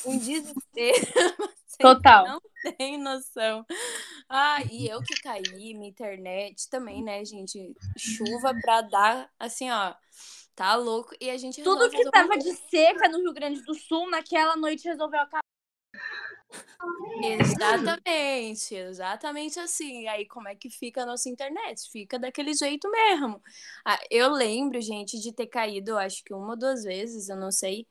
Um 0.05 0.17
desespero. 0.19 0.93
Total. 1.79 2.25
Não 2.27 2.41
tem 2.77 3.01
noção. 3.01 3.65
Ah, 4.27 4.61
e 4.69 4.87
eu 4.87 5.01
que 5.01 5.15
caí, 5.21 5.73
minha 5.73 5.89
internet 5.89 6.69
também, 6.69 7.01
né, 7.01 7.23
gente? 7.25 7.73
Chuva 7.97 8.53
pra 8.61 8.81
dar, 8.81 9.31
assim, 9.39 9.71
ó. 9.71 9.95
Tá 10.59 10.75
louco. 10.75 11.15
E 11.21 11.29
a 11.29 11.37
gente 11.37 11.63
Tudo 11.63 11.89
que 11.89 12.11
tava 12.11 12.37
de 12.37 12.51
seca 12.51 13.07
no 13.07 13.19
Rio 13.19 13.31
Grande 13.31 13.61
do 13.61 13.73
Sul, 13.73 14.09
naquela 14.09 14.57
noite 14.57 14.89
resolveu 14.89 15.21
acabar. 15.21 15.39
Exatamente, 17.23 18.75
exatamente 18.75 19.57
assim. 19.57 20.05
Aí 20.09 20.27
como 20.27 20.49
é 20.49 20.55
que 20.55 20.69
fica 20.69 21.03
a 21.03 21.05
nossa 21.05 21.29
internet? 21.29 21.89
Fica 21.89 22.19
daquele 22.19 22.53
jeito 22.53 22.91
mesmo. 22.91 23.41
Ah, 23.85 24.01
eu 24.11 24.29
lembro, 24.33 24.81
gente, 24.81 25.17
de 25.17 25.31
ter 25.31 25.47
caído, 25.47 25.97
acho 25.97 26.21
que 26.25 26.33
uma 26.33 26.49
ou 26.49 26.59
duas 26.59 26.83
vezes, 26.83 27.29
eu 27.29 27.37
não 27.37 27.51
sei. 27.53 27.87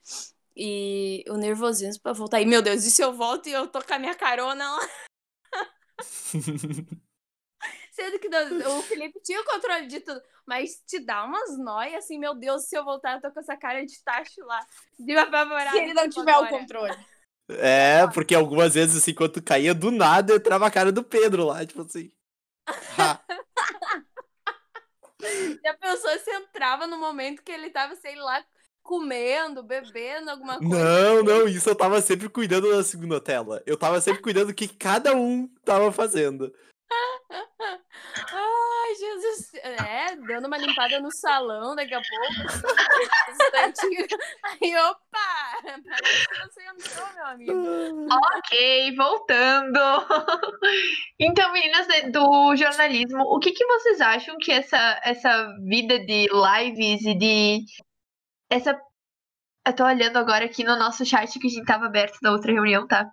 E 0.54 1.24
o 1.26 1.38
nervosismo 1.38 2.02
pra 2.02 2.12
voltar. 2.12 2.42
E 2.42 2.44
meu 2.44 2.60
Deus, 2.60 2.84
e 2.84 2.90
se 2.90 3.00
eu 3.02 3.14
volto 3.14 3.48
e 3.48 3.52
eu 3.52 3.66
tô 3.66 3.80
com 3.80 3.94
a 3.94 3.98
minha 3.98 4.14
carona 4.14 4.72
lá? 4.72 4.88
Sendo 7.98 8.16
que 8.20 8.28
o 8.28 8.28
Felipe 8.86 9.18
tinha 9.24 9.40
o 9.40 9.44
controle 9.44 9.88
de 9.88 9.98
tudo. 9.98 10.22
Mas 10.46 10.80
te 10.86 11.00
dá 11.00 11.24
umas 11.24 11.58
noias 11.58 12.04
assim, 12.04 12.16
meu 12.16 12.32
Deus, 12.32 12.68
se 12.68 12.78
eu 12.78 12.84
voltar, 12.84 13.14
eu 13.14 13.20
tô 13.20 13.32
com 13.32 13.40
essa 13.40 13.56
cara 13.56 13.84
de 13.84 14.00
tacho 14.04 14.40
lá. 14.42 14.64
De 14.96 15.16
apavorada. 15.16 15.72
Se 15.72 15.78
ele 15.78 15.94
não 15.94 16.08
tiver 16.08 16.36
o 16.36 16.48
controle. 16.48 16.96
É, 17.48 18.06
porque 18.14 18.36
algumas 18.36 18.74
vezes, 18.74 19.02
assim, 19.02 19.12
quando 19.12 19.42
caía 19.42 19.74
do 19.74 19.90
nada, 19.90 20.36
entrava 20.36 20.66
a 20.66 20.70
cara 20.70 20.92
do 20.92 21.02
Pedro 21.02 21.44
lá, 21.44 21.66
tipo 21.66 21.82
assim. 21.82 22.12
Ha. 22.96 23.18
Já 25.64 25.74
pensou 25.74 26.16
se 26.20 26.30
entrava 26.30 26.86
no 26.86 26.98
momento 26.98 27.42
que 27.42 27.50
ele 27.50 27.70
tava, 27.70 27.96
sei 27.96 28.14
lá, 28.14 28.44
comendo, 28.80 29.64
bebendo 29.64 30.30
alguma 30.30 30.58
coisa? 30.58 30.72
Não, 30.72 31.24
não, 31.24 31.48
isso 31.48 31.68
eu 31.68 31.74
tava 31.74 32.00
sempre 32.00 32.28
cuidando 32.28 32.70
da 32.70 32.84
segunda 32.84 33.20
tela. 33.20 33.60
Eu 33.66 33.76
tava 33.76 34.00
sempre 34.00 34.22
cuidando 34.22 34.46
do 34.48 34.54
que 34.54 34.68
cada 34.68 35.16
um 35.16 35.48
tava 35.64 35.90
fazendo. 35.90 36.54
É, 39.62 40.16
dando 40.16 40.46
uma 40.46 40.56
limpada 40.56 41.00
no 41.00 41.10
salão 41.10 41.74
daqui 41.74 41.94
a 41.94 42.00
pouco. 42.00 42.66
Instantinho. 43.30 44.06
Aí, 44.44 44.76
opa! 44.76 45.58
Parece 45.62 46.28
que 46.28 46.38
você 46.38 46.62
entrou, 46.62 47.14
meu 47.14 47.26
amigo. 47.26 48.06
Ok, 48.36 48.96
voltando. 48.96 49.80
Então, 51.18 51.52
meninas 51.52 51.86
do 52.12 52.56
jornalismo, 52.56 53.22
o 53.24 53.38
que, 53.38 53.52
que 53.52 53.66
vocês 53.66 54.00
acham 54.00 54.36
que 54.38 54.52
essa, 54.52 55.00
essa 55.04 55.48
vida 55.66 55.98
de 55.98 56.28
lives 56.28 57.02
e 57.04 57.14
de. 57.14 57.64
Essa. 58.50 58.78
Eu 59.66 59.74
tô 59.74 59.84
olhando 59.84 60.16
agora 60.16 60.46
aqui 60.46 60.64
no 60.64 60.78
nosso 60.78 61.04
chat 61.04 61.38
que 61.38 61.46
a 61.46 61.50
gente 61.50 61.66
tava 61.66 61.86
aberto 61.86 62.18
da 62.22 62.32
outra 62.32 62.52
reunião, 62.52 62.86
tá? 62.86 63.06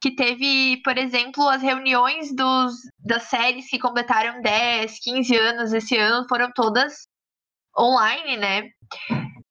Que 0.00 0.14
teve, 0.14 0.80
por 0.82 0.98
exemplo, 0.98 1.48
as 1.48 1.62
reuniões 1.62 2.34
dos, 2.34 2.74
das 2.98 3.24
séries 3.24 3.68
que 3.68 3.78
completaram 3.78 4.42
10, 4.42 4.98
15 5.00 5.36
anos 5.36 5.72
esse 5.72 5.96
ano 5.96 6.26
foram 6.28 6.50
todas 6.54 7.08
online, 7.78 8.36
né? 8.36 8.62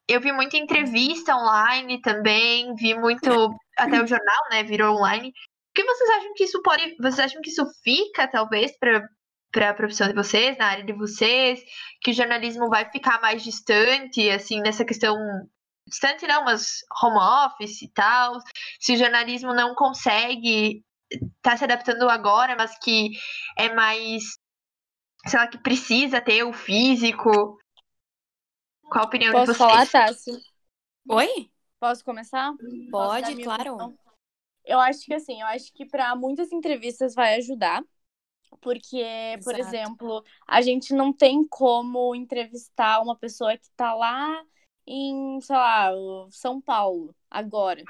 Eu 0.07 0.21
vi 0.21 0.31
muita 0.31 0.57
entrevista 0.57 1.35
online 1.35 1.99
também, 2.01 2.73
vi 2.75 2.93
muito. 2.93 3.49
Até 3.77 4.01
o 4.01 4.07
jornal, 4.07 4.49
né? 4.51 4.63
Virou 4.63 4.95
online. 4.95 5.29
O 5.29 5.33
que 5.73 5.83
vocês 5.83 6.09
acham 6.11 6.33
que 6.35 6.43
isso 6.43 6.61
pode. 6.61 6.95
Vocês 6.97 7.19
acham 7.19 7.41
que 7.41 7.49
isso 7.49 7.65
fica, 7.83 8.27
talvez, 8.27 8.77
para 8.77 9.01
para 9.55 9.69
a 9.69 9.73
profissão 9.73 10.09
de 10.09 10.13
vocês, 10.13 10.57
na 10.57 10.67
área 10.67 10.83
de 10.83 10.91
vocês, 10.91 11.63
que 12.01 12.11
o 12.11 12.13
jornalismo 12.13 12.67
vai 12.67 12.91
ficar 12.91 13.21
mais 13.21 13.41
distante, 13.41 14.29
assim, 14.29 14.59
nessa 14.59 14.83
questão 14.83 15.15
distante 15.87 16.27
não, 16.27 16.43
mas 16.43 16.79
home 17.01 17.17
office 17.17 17.81
e 17.81 17.89
tal. 17.89 18.37
Se 18.79 18.93
o 18.93 18.97
jornalismo 18.97 19.53
não 19.53 19.75
consegue 19.75 20.83
tá 21.41 21.55
se 21.55 21.63
adaptando 21.63 22.09
agora, 22.09 22.55
mas 22.55 22.77
que 22.79 23.11
é 23.57 23.73
mais, 23.73 24.23
sei 25.27 25.39
lá, 25.39 25.47
que 25.47 25.57
precisa 25.57 26.21
ter 26.21 26.43
o 26.43 26.53
físico. 26.53 27.57
Qual 28.89 29.03
a 29.03 29.07
opinião 29.07 29.33
de 29.33 29.39
Posso 29.39 29.53
vocês? 29.53 29.57
falar, 29.57 29.87
Tassi? 29.87 30.31
Oi? 31.09 31.51
Posso 31.79 32.03
começar? 32.03 32.53
Posso 32.91 32.91
Pode, 32.91 33.35
minha 33.35 33.47
claro. 33.47 33.75
opinião? 33.75 33.97
Eu 34.65 34.79
acho 34.79 35.05
que 35.05 35.13
assim, 35.13 35.41
eu 35.41 35.47
acho 35.47 35.71
que 35.73 35.85
para 35.85 36.15
muitas 36.15 36.51
entrevistas 36.51 37.13
vai 37.13 37.35
ajudar, 37.35 37.83
porque, 38.61 39.03
por 39.43 39.53
Exato. 39.53 39.59
exemplo, 39.59 40.23
a 40.47 40.61
gente 40.61 40.93
não 40.93 41.13
tem 41.13 41.47
como 41.47 42.15
entrevistar 42.15 42.99
uma 43.01 43.15
pessoa 43.15 43.55
que 43.55 43.69
tá 43.75 43.93
lá 43.93 44.43
em, 44.87 45.39
sei 45.41 45.55
lá, 45.55 45.91
São 46.31 46.61
Paulo, 46.61 47.15
agora. 47.29 47.83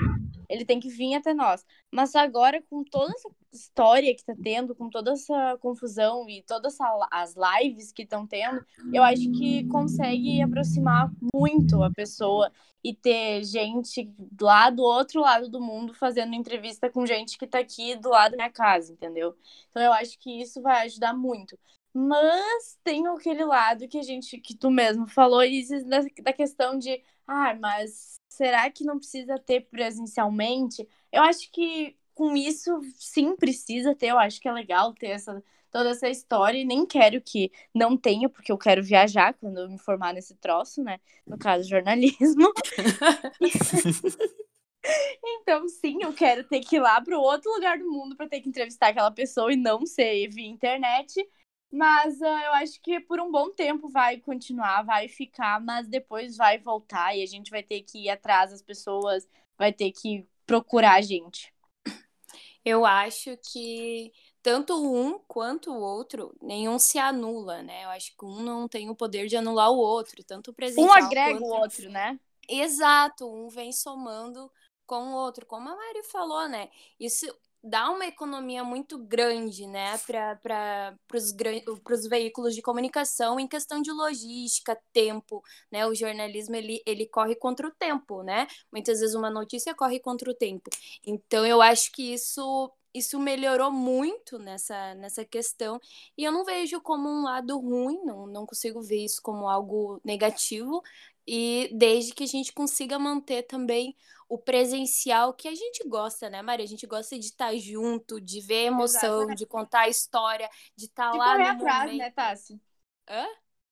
Ele 0.48 0.64
tem 0.64 0.80
que 0.80 0.90
vir 0.90 1.16
até 1.16 1.34
nós. 1.34 1.66
Mas 1.92 2.16
agora, 2.16 2.62
com 2.70 2.84
toda 2.84 3.12
essa 3.14 3.30
história 3.52 4.16
que 4.16 4.24
tá 4.24 4.34
tendo, 4.42 4.76
com 4.76 4.90
toda 4.90 5.12
essa 5.12 5.58
confusão 5.60 6.30
e 6.30 6.44
todas 6.44 6.78
as 7.12 7.36
lives 7.36 7.92
que 7.92 8.04
estão 8.04 8.28
tendo, 8.28 8.64
eu 8.94 9.02
acho 9.04 9.32
que 9.32 9.68
consegue 9.70 10.42
aproximar 10.42 11.12
muito 11.34 11.82
a 11.82 11.92
pessoa 11.92 12.52
e 12.84 12.94
ter 12.94 13.44
gente 13.44 14.14
lá 14.40 14.70
do 14.70 14.84
outro 14.84 15.22
lado 15.22 15.50
do 15.50 15.60
mundo 15.60 15.94
fazendo 15.96 16.36
entrevista 16.36 16.88
com 16.88 17.06
gente 17.06 17.36
que 17.36 17.48
tá 17.48 17.58
aqui 17.58 17.96
do 17.96 18.10
lado 18.10 18.32
da 18.32 18.38
minha 18.38 18.52
casa, 18.52 18.94
entendeu? 18.94 19.36
Então 19.72 19.82
eu 19.82 19.92
acho 19.92 20.20
que 20.20 20.42
isso 20.42 20.62
vai 20.62 20.86
ajudar 20.86 21.14
muito. 21.14 21.58
Mas 21.98 22.78
tem 22.84 23.08
aquele 23.08 23.46
lado 23.46 23.88
que 23.88 23.98
a 23.98 24.04
gente, 24.04 24.38
que 24.38 24.54
tu 24.54 24.70
mesmo 24.70 25.08
falou, 25.08 25.42
Isis, 25.42 25.86
da, 25.86 26.02
da 26.24 26.34
questão 26.34 26.78
de, 26.78 27.02
ah, 27.26 27.56
mas 27.56 28.16
será 28.28 28.70
que 28.70 28.84
não 28.84 28.98
precisa 28.98 29.40
ter 29.40 29.62
presencialmente? 29.62 30.86
Eu 31.10 31.24
acho 31.24 31.50
que 31.54 31.96
com 32.14 32.36
isso 32.36 32.82
sim 32.98 33.34
precisa 33.38 33.96
ter, 33.96 34.08
eu 34.08 34.20
acho 34.20 34.42
que 34.42 34.48
é 34.50 34.52
legal 34.52 34.94
ter 34.94 35.08
essa, 35.08 35.42
toda 35.72 35.92
essa 35.92 36.10
história 36.10 36.58
e 36.58 36.66
nem 36.66 36.86
quero 36.86 37.22
que 37.22 37.50
não 37.74 37.96
tenha, 37.96 38.28
porque 38.28 38.52
eu 38.52 38.58
quero 38.58 38.84
viajar 38.84 39.34
quando 39.34 39.60
eu 39.60 39.70
me 39.70 39.78
formar 39.78 40.14
nesse 40.14 40.36
troço, 40.36 40.84
né? 40.84 41.00
No 41.26 41.38
caso, 41.38 41.70
jornalismo. 41.70 42.52
Então, 45.24 45.68
sim, 45.68 45.98
eu 46.02 46.14
quero 46.14 46.44
ter 46.44 46.60
que 46.60 46.76
ir 46.76 46.80
lá 46.80 47.02
para 47.02 47.18
outro 47.18 47.52
lugar 47.52 47.78
do 47.78 47.90
mundo 47.90 48.16
para 48.16 48.28
ter 48.28 48.42
que 48.42 48.50
entrevistar 48.50 48.90
aquela 48.90 49.12
pessoa 49.12 49.52
e 49.52 49.56
não 49.56 49.86
ser 49.86 50.28
via 50.30 50.48
internet. 50.48 51.28
Mas 51.76 52.22
ah, 52.22 52.44
eu 52.46 52.54
acho 52.54 52.80
que 52.82 53.02
por 53.02 53.20
um 53.20 53.30
bom 53.30 53.52
tempo 53.52 53.90
vai 53.90 54.18
continuar, 54.18 54.84
vai 54.84 55.10
ficar, 55.10 55.60
mas 55.60 55.88
depois 55.90 56.38
vai 56.38 56.58
voltar 56.58 57.14
e 57.16 57.22
a 57.22 57.26
gente 57.26 57.52
vai 57.52 57.62
ter 57.62 57.82
que 57.82 58.06
ir 58.06 58.10
atrás 58.10 58.52
das 58.52 58.62
pessoas, 58.62 59.28
vai 59.58 59.74
ter 59.74 59.92
que 59.92 60.26
procurar 60.46 60.94
a 60.94 61.02
gente. 61.02 61.54
Eu 62.64 62.86
acho 62.86 63.38
que 63.52 64.12
tanto 64.42 64.74
um 64.74 65.20
quanto 65.28 65.72
o 65.72 65.80
outro, 65.80 66.34
nenhum 66.42 66.80
se 66.80 66.98
anula, 66.98 67.62
né? 67.62 67.84
Eu 67.84 67.90
acho 67.90 68.16
que 68.16 68.26
um 68.26 68.42
não 68.42 68.68
tem 68.68 68.90
o 68.90 68.96
poder 68.96 69.28
de 69.28 69.36
anular 69.36 69.70
o 69.70 69.78
outro, 69.78 70.24
tanto 70.24 70.52
o 70.52 70.54
presencial 70.54 70.88
Um 70.88 70.94
agrega 70.94 71.32
o 71.34 71.42
quanto- 71.42 71.62
outro, 71.62 71.90
né? 71.90 72.20
Exato, 72.48 73.28
um 73.28 73.50
vem 73.50 73.72
somando 73.72 74.52
com 74.86 75.10
o 75.10 75.16
outro, 75.16 75.46
como 75.46 75.68
a 75.68 75.76
Mari 75.76 76.04
falou, 76.04 76.48
né? 76.48 76.70
Isso 77.00 77.26
dá 77.66 77.90
uma 77.90 78.06
economia 78.06 78.64
muito 78.64 78.98
grande, 79.00 79.66
né, 79.66 79.98
para 79.98 80.96
os 81.14 82.08
veículos 82.08 82.54
de 82.54 82.62
comunicação 82.62 83.40
em 83.40 83.48
questão 83.48 83.82
de 83.82 83.92
logística, 83.92 84.80
tempo, 84.94 85.44
né? 85.72 85.88
O 85.88 85.96
jornalismo 85.96 86.56
ele, 86.56 86.82
ele 86.86 87.08
corre 87.08 87.36
contra 87.36 87.68
o 87.68 87.72
tempo, 87.72 88.22
né? 88.22 88.48
Muitas 88.72 89.00
vezes 89.00 89.16
uma 89.16 89.32
notícia 89.32 89.74
corre 89.74 90.00
contra 90.00 90.30
o 90.30 90.34
tempo. 90.36 90.70
Então 91.06 91.46
eu 91.46 91.62
acho 91.62 91.92
que 91.92 92.14
isso 92.14 92.72
isso 92.94 93.20
melhorou 93.20 93.72
muito 93.74 94.40
nessa, 94.40 94.96
nessa 94.96 95.26
questão. 95.26 95.82
E 96.18 96.24
eu 96.24 96.32
não 96.32 96.46
vejo 96.46 96.80
como 96.80 97.10
um 97.10 97.24
lado 97.24 97.60
ruim, 97.60 98.00
não, 98.06 98.26
não 98.26 98.46
consigo 98.46 98.82
ver 98.82 99.04
isso 99.04 99.22
como 99.22 99.50
algo 99.50 100.00
negativo. 100.02 100.82
E 101.28 101.70
desde 101.74 102.14
que 102.14 102.24
a 102.24 102.28
gente 102.28 102.54
consiga 102.54 103.00
manter 103.00 103.44
também 103.44 103.96
o 104.30 104.38
presencial 104.38 105.34
que 105.34 105.48
a 105.48 105.56
gente 105.56 105.88
gosta, 105.88 106.30
né, 106.30 106.42
Maria? 106.42 106.66
A 106.66 106.68
gente 106.68 106.88
gosta 106.88 107.18
de 107.20 107.26
estar 107.28 107.56
junto, 107.58 108.20
de 108.22 108.42
ver 108.42 108.66
emoção, 108.68 109.28
Exato. 109.28 109.36
de 109.36 109.46
contar 109.46 109.82
a 109.82 109.90
história, 109.90 110.50
de 110.76 110.86
estar 110.86 111.12
De 111.12 111.20
lá 111.20 111.38
correr 111.38 111.48
no 111.48 111.54
atrás, 111.54 111.56
momento. 111.56 111.96
né, 111.96 112.12
Tassi? 112.12 112.62
Hã? 113.08 113.26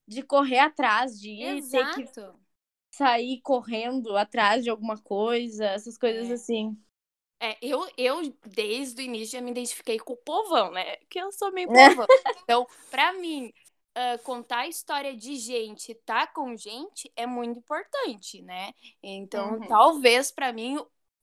De 0.08 0.22
correr 0.24 0.60
atrás, 0.60 1.20
de 1.20 1.30
ir, 1.30 1.64
ter 1.64 1.86
que 1.88 2.10
Exato. 2.10 2.40
sair 2.92 3.42
correndo 3.42 4.18
atrás 4.18 4.64
de 4.64 4.70
alguma 4.72 4.98
coisa, 5.02 5.66
essas 5.68 5.98
coisas 5.98 6.30
É. 6.30 6.32
assim. 6.32 6.78
É, 7.40 7.58
eu, 7.62 7.86
eu, 7.98 8.22
desde 8.48 9.02
o 9.02 9.06
início, 9.06 9.38
já 9.38 9.42
me 9.42 9.52
identifiquei 9.52 10.00
com 10.00 10.14
o 10.14 10.18
povão, 10.18 10.72
né? 10.72 10.96
Que 11.10 11.20
eu 11.20 11.32
sou 11.32 11.52
meio 11.52 11.68
povão. 11.70 12.08
Então, 12.44 12.66
pra 12.90 13.12
mim, 13.14 13.54
ah, 13.96 14.18
contar 14.24 14.60
a 14.62 14.68
história 14.68 15.16
de 15.16 15.36
gente, 15.36 15.94
tá 16.06 16.28
com 16.28 16.56
gente, 16.58 17.12
é 17.16 17.26
muito 17.26 17.60
importante, 17.60 18.42
né? 18.42 18.74
Então, 19.02 19.62
Uhum. 19.62 19.68
talvez 19.68 20.32
pra 20.32 20.54
mim, 20.54 20.78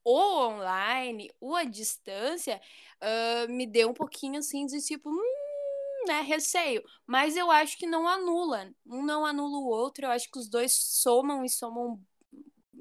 o 0.04 0.18
online, 0.18 1.30
o 1.40 1.54
à 1.56 1.64
distância, 1.64 2.60
ah, 3.00 3.46
me 3.48 3.66
deu 3.66 3.90
um 3.90 3.94
pouquinho 3.94 4.38
assim 4.38 4.66
de 4.66 4.80
tipo, 4.82 5.10
hum, 5.10 6.06
né, 6.06 6.20
receio. 6.22 6.82
Mas 7.06 7.36
eu 7.36 7.50
acho 7.50 7.76
que 7.78 7.86
não 7.86 8.08
anula. 8.08 8.70
Um 8.86 9.02
não 9.04 9.24
anula 9.26 9.58
o 9.58 9.66
outro. 9.66 10.06
Eu 10.06 10.10
acho 10.10 10.30
que 10.30 10.38
os 10.38 10.48
dois 10.48 10.72
somam 10.74 11.44
e 11.44 11.48
somam 11.50 12.00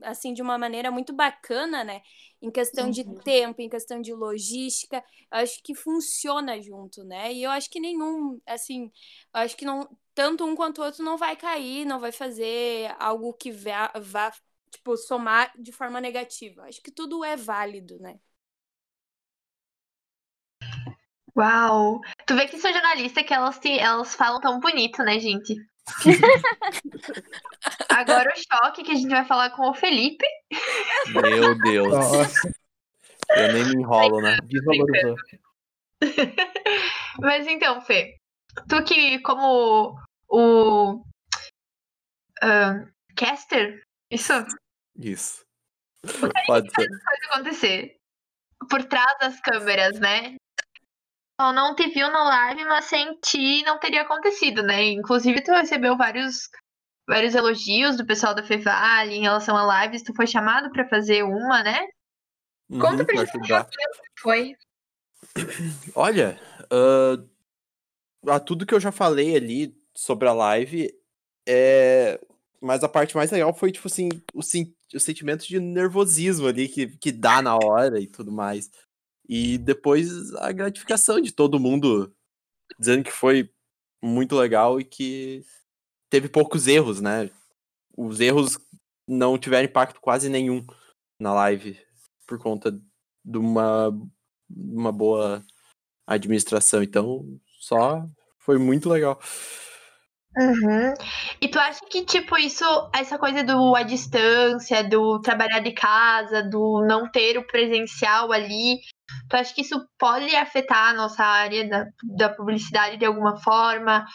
assim 0.04 0.34
de 0.34 0.42
uma 0.42 0.58
maneira 0.58 0.92
muito 0.92 1.14
bacana, 1.14 1.84
né? 1.84 2.02
Em 2.42 2.52
questão 2.52 2.90
de 2.90 3.04
Uhum. 3.04 3.22
tempo, 3.24 3.62
em 3.62 3.70
questão 3.70 4.02
de 4.02 4.14
logística, 4.14 5.04
acho 5.32 5.62
que 5.64 5.76
funciona 5.76 6.62
junto, 6.62 7.04
né? 7.04 7.34
E 7.34 7.44
eu 7.44 7.52
acho 7.52 7.70
que 7.70 7.80
nenhum, 7.80 8.40
assim, 8.48 8.86
eu 9.34 9.42
acho 9.42 9.58
que 9.58 9.66
não 9.66 9.90
tanto 10.14 10.46
um 10.46 10.56
quanto 10.56 10.80
o 10.82 10.86
outro 10.86 11.04
não 11.04 11.18
vai 11.18 11.36
cair, 11.36 11.86
não 11.86 12.00
vai 12.00 12.12
fazer 12.12 12.94
algo 13.00 13.34
que 13.34 13.52
vá, 13.52 13.92
vá 14.02 14.32
tipo 14.72 14.96
somar 14.98 15.52
de 15.58 15.72
forma 15.72 16.00
negativa. 16.02 16.64
Acho 16.64 16.82
que 16.82 16.92
tudo 16.92 17.24
é 17.24 17.36
válido, 17.38 17.98
né? 18.00 18.20
Uau! 21.36 22.02
Tu 22.28 22.36
vê 22.36 22.48
que 22.48 22.60
sou 22.60 22.72
jornalista 22.72 23.24
que 23.24 23.34
elas, 23.34 23.58
te, 23.60 23.80
elas 23.80 24.14
falam 24.16 24.40
tão 24.40 24.60
bonito, 24.60 25.02
né, 25.04 25.20
gente? 25.20 25.56
Agora 27.90 28.32
o 28.34 28.38
choque 28.38 28.84
que 28.84 28.92
a 28.92 28.96
gente 28.96 29.10
vai 29.10 29.26
falar 29.26 29.50
com 29.52 29.70
o 29.70 29.74
Felipe. 29.74 30.26
Meu 31.08 31.58
Deus. 31.60 31.90
Nossa, 31.90 32.52
Eu 33.36 33.54
nem 33.54 33.66
me 33.66 33.82
enrolo, 33.82 34.22
né? 34.22 34.38
desvalorizou. 34.48 35.16
Mas 37.20 37.48
então, 37.48 37.82
Fê, 37.82 38.16
tu 38.68 38.84
que 38.84 39.20
como 39.20 39.96
o 40.30 41.04
ah, 42.42 42.86
caster, 43.16 43.82
isso 44.12 44.34
Isso. 44.98 45.44
Pode 46.46 46.70
ser. 46.72 46.88
pode 46.88 47.26
acontecer 47.30 47.98
por 48.70 48.84
trás 48.86 49.18
das 49.20 49.40
câmeras, 49.42 50.00
né? 50.00 50.36
Só 51.40 51.54
não 51.54 51.74
te 51.74 51.88
viu 51.88 52.12
na 52.12 52.24
live, 52.24 52.66
mas 52.66 52.86
sem 52.86 53.18
ti 53.22 53.64
não 53.64 53.80
teria 53.80 54.02
acontecido, 54.02 54.62
né? 54.62 54.84
Inclusive, 54.90 55.42
tu 55.42 55.52
recebeu 55.52 55.96
vários, 55.96 56.50
vários 57.08 57.34
elogios 57.34 57.96
do 57.96 58.06
pessoal 58.06 58.36
da 58.36 58.44
Fevale 58.44 59.14
em 59.14 59.22
relação 59.22 59.56
a 59.56 59.84
lives. 59.86 60.04
Tu 60.04 60.14
foi 60.14 60.28
chamado 60.28 60.70
pra 60.72 60.88
fazer 60.90 61.24
uma, 61.24 61.64
né? 61.64 61.80
Conta 62.70 62.88
Uhum, 62.90 63.06
pra 63.06 63.06
pra 63.06 63.24
gente 63.26 63.38
ajudar. 63.38 63.70
Foi. 64.20 64.54
Olha, 65.96 66.38
ah, 66.70 67.24
a 68.36 68.40
tudo 68.40 68.66
que 68.66 68.74
eu 68.74 68.80
já 68.80 68.92
falei 68.92 69.36
ali 69.36 69.74
sobre 69.96 70.28
a 70.28 70.34
live, 70.34 70.94
é... 71.48 72.20
mas 72.62 72.84
a 72.84 72.90
parte 72.90 73.16
mais 73.16 73.32
legal 73.32 73.54
foi, 73.54 73.72
tipo 73.72 73.88
assim, 73.88 74.10
o, 74.34 74.42
sen- 74.44 74.76
o 74.94 75.00
sentimento 75.00 75.48
de 75.48 75.60
nervosismo 75.60 76.48
ali 76.48 76.68
que, 76.68 76.88
que 76.98 77.12
dá 77.14 77.42
na 77.42 77.56
hora 77.56 78.00
e 78.00 78.08
tudo 78.08 78.32
mais. 78.32 78.70
E 79.30 79.60
depois 79.60 80.34
a 80.38 80.52
gratificação 80.52 81.22
de 81.22 81.32
todo 81.32 81.60
mundo 81.60 82.12
dizendo 82.80 83.04
que 83.04 83.12
foi 83.12 83.54
muito 84.02 84.36
legal 84.36 84.82
e 84.82 84.84
que 84.84 85.46
teve 86.10 86.28
poucos 86.28 86.66
erros, 86.66 87.00
né? 87.00 87.30
Os 87.96 88.20
erros 88.20 88.58
não 89.08 89.38
tiveram 89.38 89.70
impacto 89.70 90.02
quase 90.02 90.30
nenhum 90.30 90.66
na 91.20 91.32
live 91.32 91.80
por 92.26 92.40
conta 92.40 92.72
de 93.24 93.38
uma, 93.38 93.90
uma 94.50 94.92
boa 94.92 95.44
administração. 96.08 96.82
Então, 96.82 97.40
só 97.60 98.10
foi 98.40 98.58
muito 98.58 98.90
legal. 98.90 99.22
Uhum. 100.38 100.94
E 101.42 101.48
tu 101.48 101.60
acha 101.60 101.80
que, 101.90 102.06
tipo, 102.06 102.38
isso, 102.38 102.64
essa 102.96 103.18
coisa 103.18 103.44
do 103.44 103.76
à 103.76 103.84
distância, 103.84 104.84
do 104.88 105.20
trabalhar 105.22 105.60
de 105.60 105.72
casa, 105.72 106.44
do 106.44 106.86
não 106.88 107.10
ter 107.12 107.38
o 107.38 107.48
presencial 107.48 108.32
ali, 108.32 108.80
tu 109.30 109.36
acha 109.36 109.54
que 109.54 109.62
isso 109.62 109.88
pode 109.98 110.34
afetar 110.36 110.90
a 110.90 110.94
nossa 110.94 111.24
área 111.24 111.68
da, 111.68 111.86
da 112.16 112.30
publicidade 112.30 112.98
de 112.98 113.06
alguma 113.06 113.38
forma? 113.42 114.06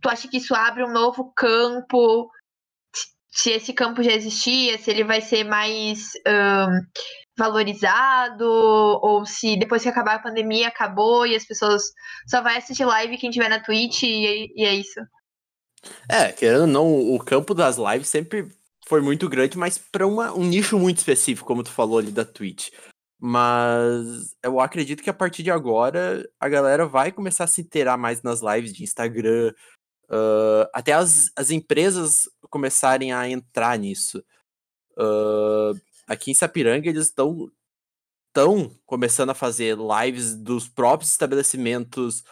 Tu 0.00 0.08
acha 0.08 0.28
que 0.28 0.38
isso 0.38 0.54
abre 0.54 0.84
um 0.84 0.92
novo 0.92 1.32
campo? 1.34 2.30
Se 3.30 3.50
esse 3.52 3.72
campo 3.72 4.02
já 4.02 4.12
existia, 4.12 4.78
se 4.78 4.90
ele 4.90 5.04
vai 5.04 5.20
ser 5.20 5.44
mais 5.44 6.12
ahn, 6.26 6.80
valorizado, 7.38 8.44
ou 8.44 9.24
se 9.24 9.56
depois 9.56 9.82
que 9.82 9.88
acabar 9.88 10.16
a 10.16 10.22
pandemia 10.22 10.68
acabou 10.68 11.26
e 11.26 11.36
as 11.36 11.46
pessoas 11.46 11.82
só 12.28 12.42
vai 12.42 12.56
assistir 12.58 12.84
live 12.84 13.18
quem 13.18 13.30
tiver 13.30 13.48
na 13.48 13.62
Twitch 13.62 14.02
e, 14.02 14.52
e 14.56 14.64
é 14.64 14.74
isso. 14.74 15.00
É, 16.08 16.32
querendo 16.32 16.62
ou 16.62 16.66
não, 16.66 17.14
o 17.14 17.18
campo 17.18 17.54
das 17.54 17.76
lives 17.76 18.08
sempre 18.08 18.48
foi 18.86 19.00
muito 19.00 19.28
grande, 19.28 19.58
mas 19.58 19.78
para 19.78 20.06
um 20.06 20.44
nicho 20.44 20.78
muito 20.78 20.98
específico, 20.98 21.46
como 21.46 21.62
tu 21.62 21.70
falou 21.70 21.98
ali 21.98 22.10
da 22.10 22.24
Twitch. 22.24 22.70
Mas 23.20 24.34
eu 24.42 24.60
acredito 24.60 25.02
que 25.02 25.10
a 25.10 25.14
partir 25.14 25.42
de 25.42 25.50
agora 25.50 26.28
a 26.40 26.48
galera 26.48 26.86
vai 26.86 27.12
começar 27.12 27.44
a 27.44 27.48
se 27.48 27.60
inteirar 27.60 27.96
mais 27.98 28.22
nas 28.22 28.40
lives 28.40 28.72
de 28.72 28.84
Instagram, 28.84 29.52
ah, 30.10 30.70
até 30.72 30.92
as, 30.92 31.30
as 31.36 31.50
empresas 31.50 32.28
começarem 32.50 33.12
a 33.12 33.28
entrar 33.28 33.78
nisso. 33.78 34.22
Ah, 34.98 35.72
aqui 36.06 36.30
em 36.30 36.34
Sapiranga 36.34 36.88
eles 36.88 37.06
estão 37.06 37.50
estão 38.28 38.70
começando 38.86 39.30
a 39.30 39.34
fazer 39.34 39.76
lives 39.76 40.36
dos 40.36 40.68
próprios 40.68 41.10
estabelecimentos 41.10 42.22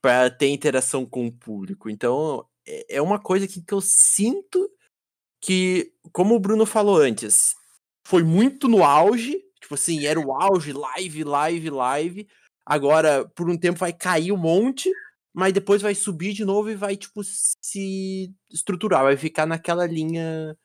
para 0.00 0.30
ter 0.30 0.48
interação 0.48 1.04
com 1.06 1.26
o 1.26 1.32
público. 1.32 1.90
Então 1.90 2.46
é 2.66 2.96
é 2.96 3.02
uma 3.02 3.18
coisa 3.18 3.46
que, 3.48 3.60
que 3.62 3.72
eu 3.74 3.80
sinto 3.80 4.70
que, 5.40 5.92
como 6.12 6.34
o 6.34 6.40
Bruno 6.40 6.64
falou 6.64 6.96
antes, 6.96 7.54
foi 8.06 8.22
muito 8.22 8.68
no 8.68 8.84
auge, 8.84 9.42
tipo 9.60 9.74
assim, 9.74 10.06
era 10.06 10.20
o 10.20 10.32
auge, 10.32 10.72
live, 10.72 11.24
live, 11.24 11.70
live. 11.70 12.28
Agora, 12.64 13.24
por 13.34 13.50
um 13.50 13.58
tempo, 13.58 13.78
vai 13.80 13.92
cair 13.92 14.30
um 14.32 14.36
monte, 14.36 14.90
mas 15.34 15.52
depois 15.52 15.82
vai 15.82 15.94
subir 15.94 16.32
de 16.32 16.44
novo 16.44 16.70
e 16.70 16.76
vai, 16.76 16.96
tipo, 16.96 17.22
se 17.24 18.32
estruturar, 18.50 19.02
vai 19.02 19.16
ficar 19.16 19.46
naquela 19.46 19.84
linha, 19.86 20.56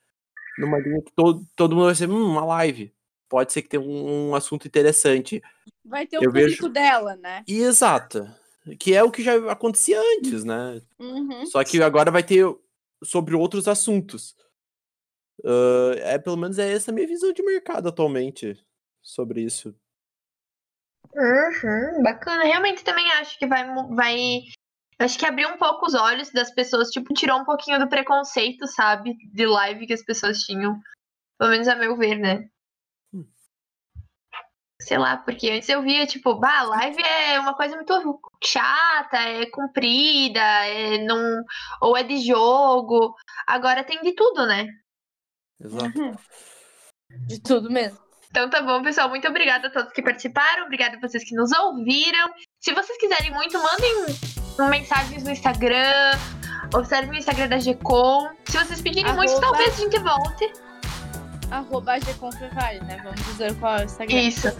numa 0.60 0.78
linha 0.80 1.02
que 1.02 1.12
todo, 1.16 1.44
todo 1.56 1.76
mundo 1.76 1.86
vai 1.86 1.96
ser, 1.96 2.10
hum, 2.10 2.26
uma 2.32 2.46
live. 2.46 2.94
Pode 3.30 3.52
ser 3.52 3.62
que 3.64 3.70
tenha 3.70 3.82
um, 3.82 4.30
um 4.30 4.36
assunto 4.36 4.68
interessante. 4.68 5.42
Vai 5.84 6.06
ter 6.06 6.20
o 6.20 6.24
Eu 6.24 6.32
público 6.32 6.50
vejo- 6.50 6.70
dela, 6.70 7.16
né? 7.16 7.44
E 7.48 7.62
exato. 7.62 8.30
Que 8.76 8.94
é 8.94 9.04
o 9.04 9.12
que 9.12 9.24
já 9.24 9.52
acontecia 9.52 10.00
antes, 10.18 10.44
né? 10.44 10.82
Uhum. 11.00 11.46
Só 11.46 11.64
que 11.64 11.82
agora 11.82 12.12
vai 12.12 12.24
ter 12.24 12.46
sobre 13.04 13.36
outros 13.36 13.68
assuntos. 13.68 14.36
Ah, 15.46 15.94
é, 15.98 16.18
pelo 16.18 16.38
menos 16.38 16.58
é 16.58 16.72
essa 16.72 16.92
a 16.92 16.94
minha 16.94 17.08
visão 17.08 17.32
de 17.32 17.44
mercado 17.44 17.88
atualmente 17.88 18.58
sobre 19.02 19.42
isso. 19.42 19.76
Uhum, 21.14 22.04
bacana. 22.04 22.44
Realmente 22.44 22.84
também 22.84 23.10
acho 23.14 23.38
que 23.40 23.48
vai, 23.48 23.66
vai. 23.90 24.42
Acho 25.00 25.18
que 25.18 25.26
abriu 25.26 25.50
um 25.50 25.58
pouco 25.58 25.86
os 25.86 25.94
olhos 25.94 26.32
das 26.32 26.52
pessoas, 26.54 26.90
tipo, 26.90 27.14
tirou 27.14 27.40
um 27.40 27.46
pouquinho 27.46 27.80
do 27.80 27.88
preconceito, 27.88 28.68
sabe? 28.68 29.16
De 29.32 29.46
live 29.46 29.86
que 29.86 29.94
as 29.94 30.04
pessoas 30.04 30.40
tinham. 30.40 30.80
Pelo 31.38 31.52
menos 31.52 31.68
a 31.68 31.76
meu 31.76 31.96
ver, 31.96 32.18
né? 32.18 32.50
Sei 34.80 34.98
lá, 34.98 35.18
porque 35.18 35.50
antes 35.50 35.68
eu 35.70 35.82
via, 35.82 36.06
tipo, 36.06 36.36
bah, 36.36 36.62
live 36.64 37.02
é 37.04 37.40
uma 37.40 37.56
coisa 37.56 37.76
muito 37.76 38.20
chata, 38.44 39.18
é 39.18 39.46
comprida, 39.48 40.40
é 40.40 41.00
não. 41.04 41.42
Ou 41.82 41.98
é 41.98 42.04
de 42.04 42.18
jogo. 42.20 43.16
Agora 43.48 43.84
tem 43.84 44.00
de 44.02 44.14
tudo, 44.14 44.46
né? 44.46 44.68
Exato. 45.60 46.00
Uhum. 46.00 46.16
De 47.28 47.42
tudo 47.42 47.72
mesmo. 47.72 47.98
Então 48.30 48.50
tá 48.50 48.62
bom, 48.62 48.84
pessoal. 48.84 49.10
Muito 49.10 49.28
obrigada 49.28 49.68
a 49.68 49.72
todos 49.72 49.92
que 49.94 50.02
participaram. 50.04 50.66
Obrigada 50.66 50.98
a 50.98 51.00
vocês 51.00 51.24
que 51.24 51.34
nos 51.36 51.52
ouviram. 51.54 52.30
Se 52.60 52.72
vocês 52.74 52.98
quiserem 53.00 53.32
muito, 53.32 53.58
mandem 53.58 54.06
mensagens 54.70 55.24
no 55.24 55.32
Instagram. 55.32 56.12
Observem 56.76 57.12
o 57.12 57.16
Instagram 57.16 57.48
da 57.48 57.58
Gcom. 57.58 58.30
Se 58.46 58.58
vocês 58.58 58.82
pedirem 58.82 59.12
muito, 59.16 59.32
Arroba- 59.32 59.48
talvez 59.48 59.74
a 59.74 59.82
gente 59.84 59.98
volte. 60.00 60.67
Arroba 61.52 61.98
Gconfevale, 62.00 62.80
né? 62.82 63.00
Vamos 63.04 63.24
dizer 63.26 63.56
qual 63.56 63.78
é 63.78 63.82
o 63.82 63.86
Instagram. 63.86 64.20
Isso. 64.20 64.52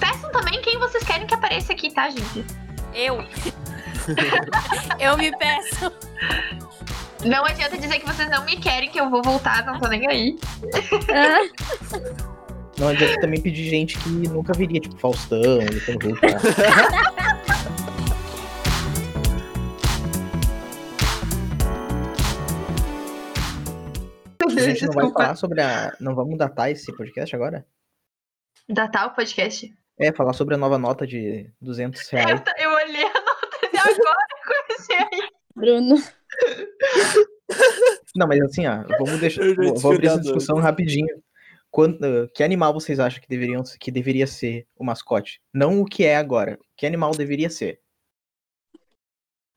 Peçam 0.00 0.30
também 0.32 0.60
quem 0.62 0.78
vocês 0.78 1.04
querem 1.04 1.26
que 1.26 1.34
apareça 1.34 1.72
aqui, 1.72 1.90
tá, 1.90 2.08
gente? 2.10 2.44
Eu. 2.94 3.18
eu 4.98 5.16
me 5.16 5.36
peço. 5.36 5.92
Não 7.24 7.44
adianta 7.44 7.76
dizer 7.76 7.98
que 7.98 8.06
vocês 8.06 8.28
não 8.30 8.44
me 8.44 8.56
querem, 8.56 8.90
que 8.90 9.00
eu 9.00 9.10
vou 9.10 9.22
voltar, 9.22 9.64
não 9.66 9.78
tô 9.78 9.88
nem 9.88 10.06
aí. 10.06 10.38
Não 12.78 12.88
adianta 12.88 13.20
também 13.20 13.40
pedir 13.40 13.68
gente 13.70 13.98
que 13.98 14.08
nunca 14.10 14.52
viria, 14.52 14.80
tipo 14.80 14.98
Faustão, 14.98 15.40
Luciano 15.72 16.10
Huck, 16.10 16.20
A 24.56 24.60
gente 24.60 24.84
não 24.86 24.92
vai 24.92 25.10
falar 25.10 25.34
sobre 25.36 25.60
a. 25.60 25.96
Não 26.00 26.14
vamos 26.14 26.36
datar 26.38 26.70
esse 26.70 26.94
podcast 26.96 27.34
agora? 27.34 27.66
Datar 28.68 29.06
o 29.06 29.14
podcast. 29.14 29.72
É, 29.98 30.12
falar 30.12 30.32
sobre 30.32 30.54
a 30.54 30.58
nova 30.58 30.78
nota 30.78 31.06
de 31.06 31.50
200 31.60 32.12
Eu, 32.12 32.18
reais. 32.18 32.40
t- 32.40 32.54
eu 32.58 32.70
olhei 32.70 33.04
a 33.04 33.14
nota 33.14 33.70
de 33.72 33.78
agora 33.78 34.26
e 34.30 34.66
comecei 34.76 34.96
aí. 34.96 35.28
Bruno. 35.54 35.96
Não, 38.14 38.26
mas 38.26 38.40
assim, 38.42 38.66
ó, 38.66 38.82
vamos 38.98 39.20
deixar. 39.20 39.42
Eu 39.44 39.74
vou 39.76 39.92
abrir 39.92 40.08
essa 40.08 40.20
discussão 40.20 40.56
rapidinho. 40.56 41.22
Quando, 41.70 42.04
ah, 42.04 42.28
que 42.34 42.42
animal 42.42 42.72
vocês 42.72 42.98
acham 42.98 43.20
que, 43.20 43.28
deveriam, 43.28 43.62
que 43.78 43.90
deveria 43.90 44.26
ser 44.26 44.66
o 44.76 44.84
mascote? 44.84 45.40
Não 45.52 45.80
o 45.80 45.84
que 45.84 46.04
é 46.04 46.16
agora. 46.16 46.58
Que 46.76 46.86
animal 46.86 47.10
deveria 47.12 47.50
ser? 47.50 47.80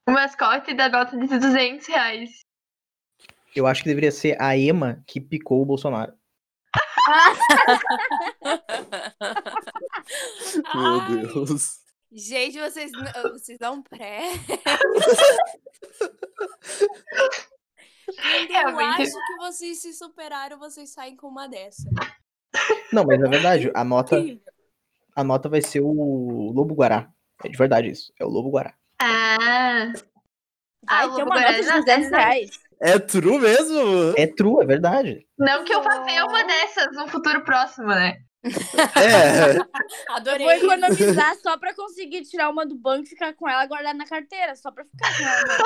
O 0.08 0.12
mascote 0.12 0.74
da 0.74 0.90
nota 0.90 1.18
de 1.18 1.28
200 1.28 1.88
reais. 1.88 2.30
Eu 3.56 3.66
acho 3.68 3.82
que 3.84 3.90
deveria 3.90 4.12
ser 4.12 4.40
a 4.42 4.58
Ema 4.58 5.04
que 5.08 5.20
picou 5.20 5.62
o 5.62 5.66
Bolsonaro. 5.66 6.14
Meu 10.76 11.00
Ai, 11.02 11.18
Deus. 11.22 11.80
Gente, 12.12 12.60
vocês, 12.60 12.92
vocês 13.32 13.58
dão 13.60 13.82
pré. 13.84 14.22
Eu 18.50 18.80
acho 18.80 19.12
que 19.12 19.36
vocês 19.38 19.82
se 19.82 19.94
superaram, 19.94 20.58
vocês 20.58 20.90
saem 20.92 21.16
com 21.16 21.28
uma 21.28 21.48
dessa. 21.48 21.88
Não, 22.92 23.04
mas 23.06 23.22
é 23.22 23.28
verdade. 23.28 23.72
A 23.76 23.84
nota, 23.84 24.18
a 25.16 25.24
nota 25.24 25.48
vai 25.50 25.62
ser 25.62 25.82
o 25.82 26.52
Lobo 26.52 26.74
Guará. 26.74 27.10
É 27.44 27.50
de 27.50 27.58
verdade 27.58 27.90
isso. 27.90 28.12
É 28.20 28.26
o 28.26 28.30
Lobo 28.30 28.50
Guará. 28.50 28.74
Ah. 29.02 29.92
Ah, 30.88 31.06
Vai 31.06 31.08
o 31.08 31.16
ter 31.16 31.24
Lobo 31.24 31.32
uma 31.32 31.36
Guará 31.36 31.52
nota 31.52 31.64
de 31.64 31.70
não- 31.70 31.80
200 31.80 32.10
reais. 32.10 32.60
É 32.82 32.98
true 32.98 33.40
mesmo? 33.40 34.14
É 34.18 34.28
true, 34.28 34.64
é 34.64 34.66
verdade. 34.66 35.26
Não 35.38 35.64
que 35.66 35.74
eu 35.74 35.84
vá 35.84 36.02
ver 36.04 36.24
uma 36.24 36.44
dessas 36.44 36.96
no 36.96 37.08
futuro 37.08 37.44
próximo, 37.44 37.88
né? 37.88 38.18
É. 38.44 39.58
Eu 40.10 40.16
Adorei. 40.16 40.46
vou 40.46 40.52
economizar 40.54 41.36
só 41.42 41.58
pra 41.58 41.74
conseguir 41.76 42.22
tirar 42.22 42.50
uma 42.50 42.66
do 42.66 42.76
banco 42.76 43.04
e 43.04 43.10
ficar 43.10 43.34
com 43.34 43.50
ela 43.50 43.66
guardada 43.66 43.98
na 43.98 44.06
carteira. 44.06 44.56
Só 44.56 44.72
pra 44.72 44.86
ficar 44.86 45.18
com 45.18 45.24
ela. 45.24 45.58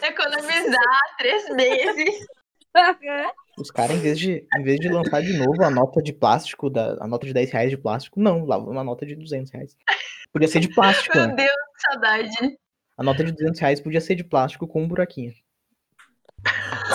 Economizar 0.02 1.00
três 1.18 1.48
meses. 1.50 2.26
Os 3.58 3.70
caras, 3.70 3.96
em 3.96 4.00
vez 4.00 4.18
de, 4.18 4.46
em 4.54 4.62
vez 4.62 4.78
de 4.78 4.88
lançar 4.88 5.22
de 5.22 5.32
novo 5.32 5.62
a 5.64 5.70
nota 5.70 6.02
de 6.02 6.12
plástico, 6.12 6.68
da, 6.68 6.96
a 7.00 7.06
nota 7.06 7.26
de 7.26 7.32
10 7.32 7.50
reais 7.50 7.70
de 7.70 7.78
plástico, 7.78 8.20
não, 8.20 8.44
lá 8.44 8.58
uma 8.58 8.84
nota 8.84 9.06
de 9.06 9.16
200 9.16 9.50
reais. 9.50 9.74
Podia 10.30 10.46
ser 10.46 10.60
de 10.60 10.68
plástico, 10.68 11.16
Meu 11.16 11.28
né? 11.28 11.34
Deus, 11.34 11.56
saudade. 11.78 12.58
A 12.98 13.02
nota 13.02 13.24
de 13.24 13.32
200 13.32 13.58
reais 13.60 13.80
podia 13.80 14.00
ser 14.00 14.14
de 14.14 14.24
plástico 14.24 14.68
com 14.68 14.82
um 14.82 14.88
buraquinho. 14.88 15.32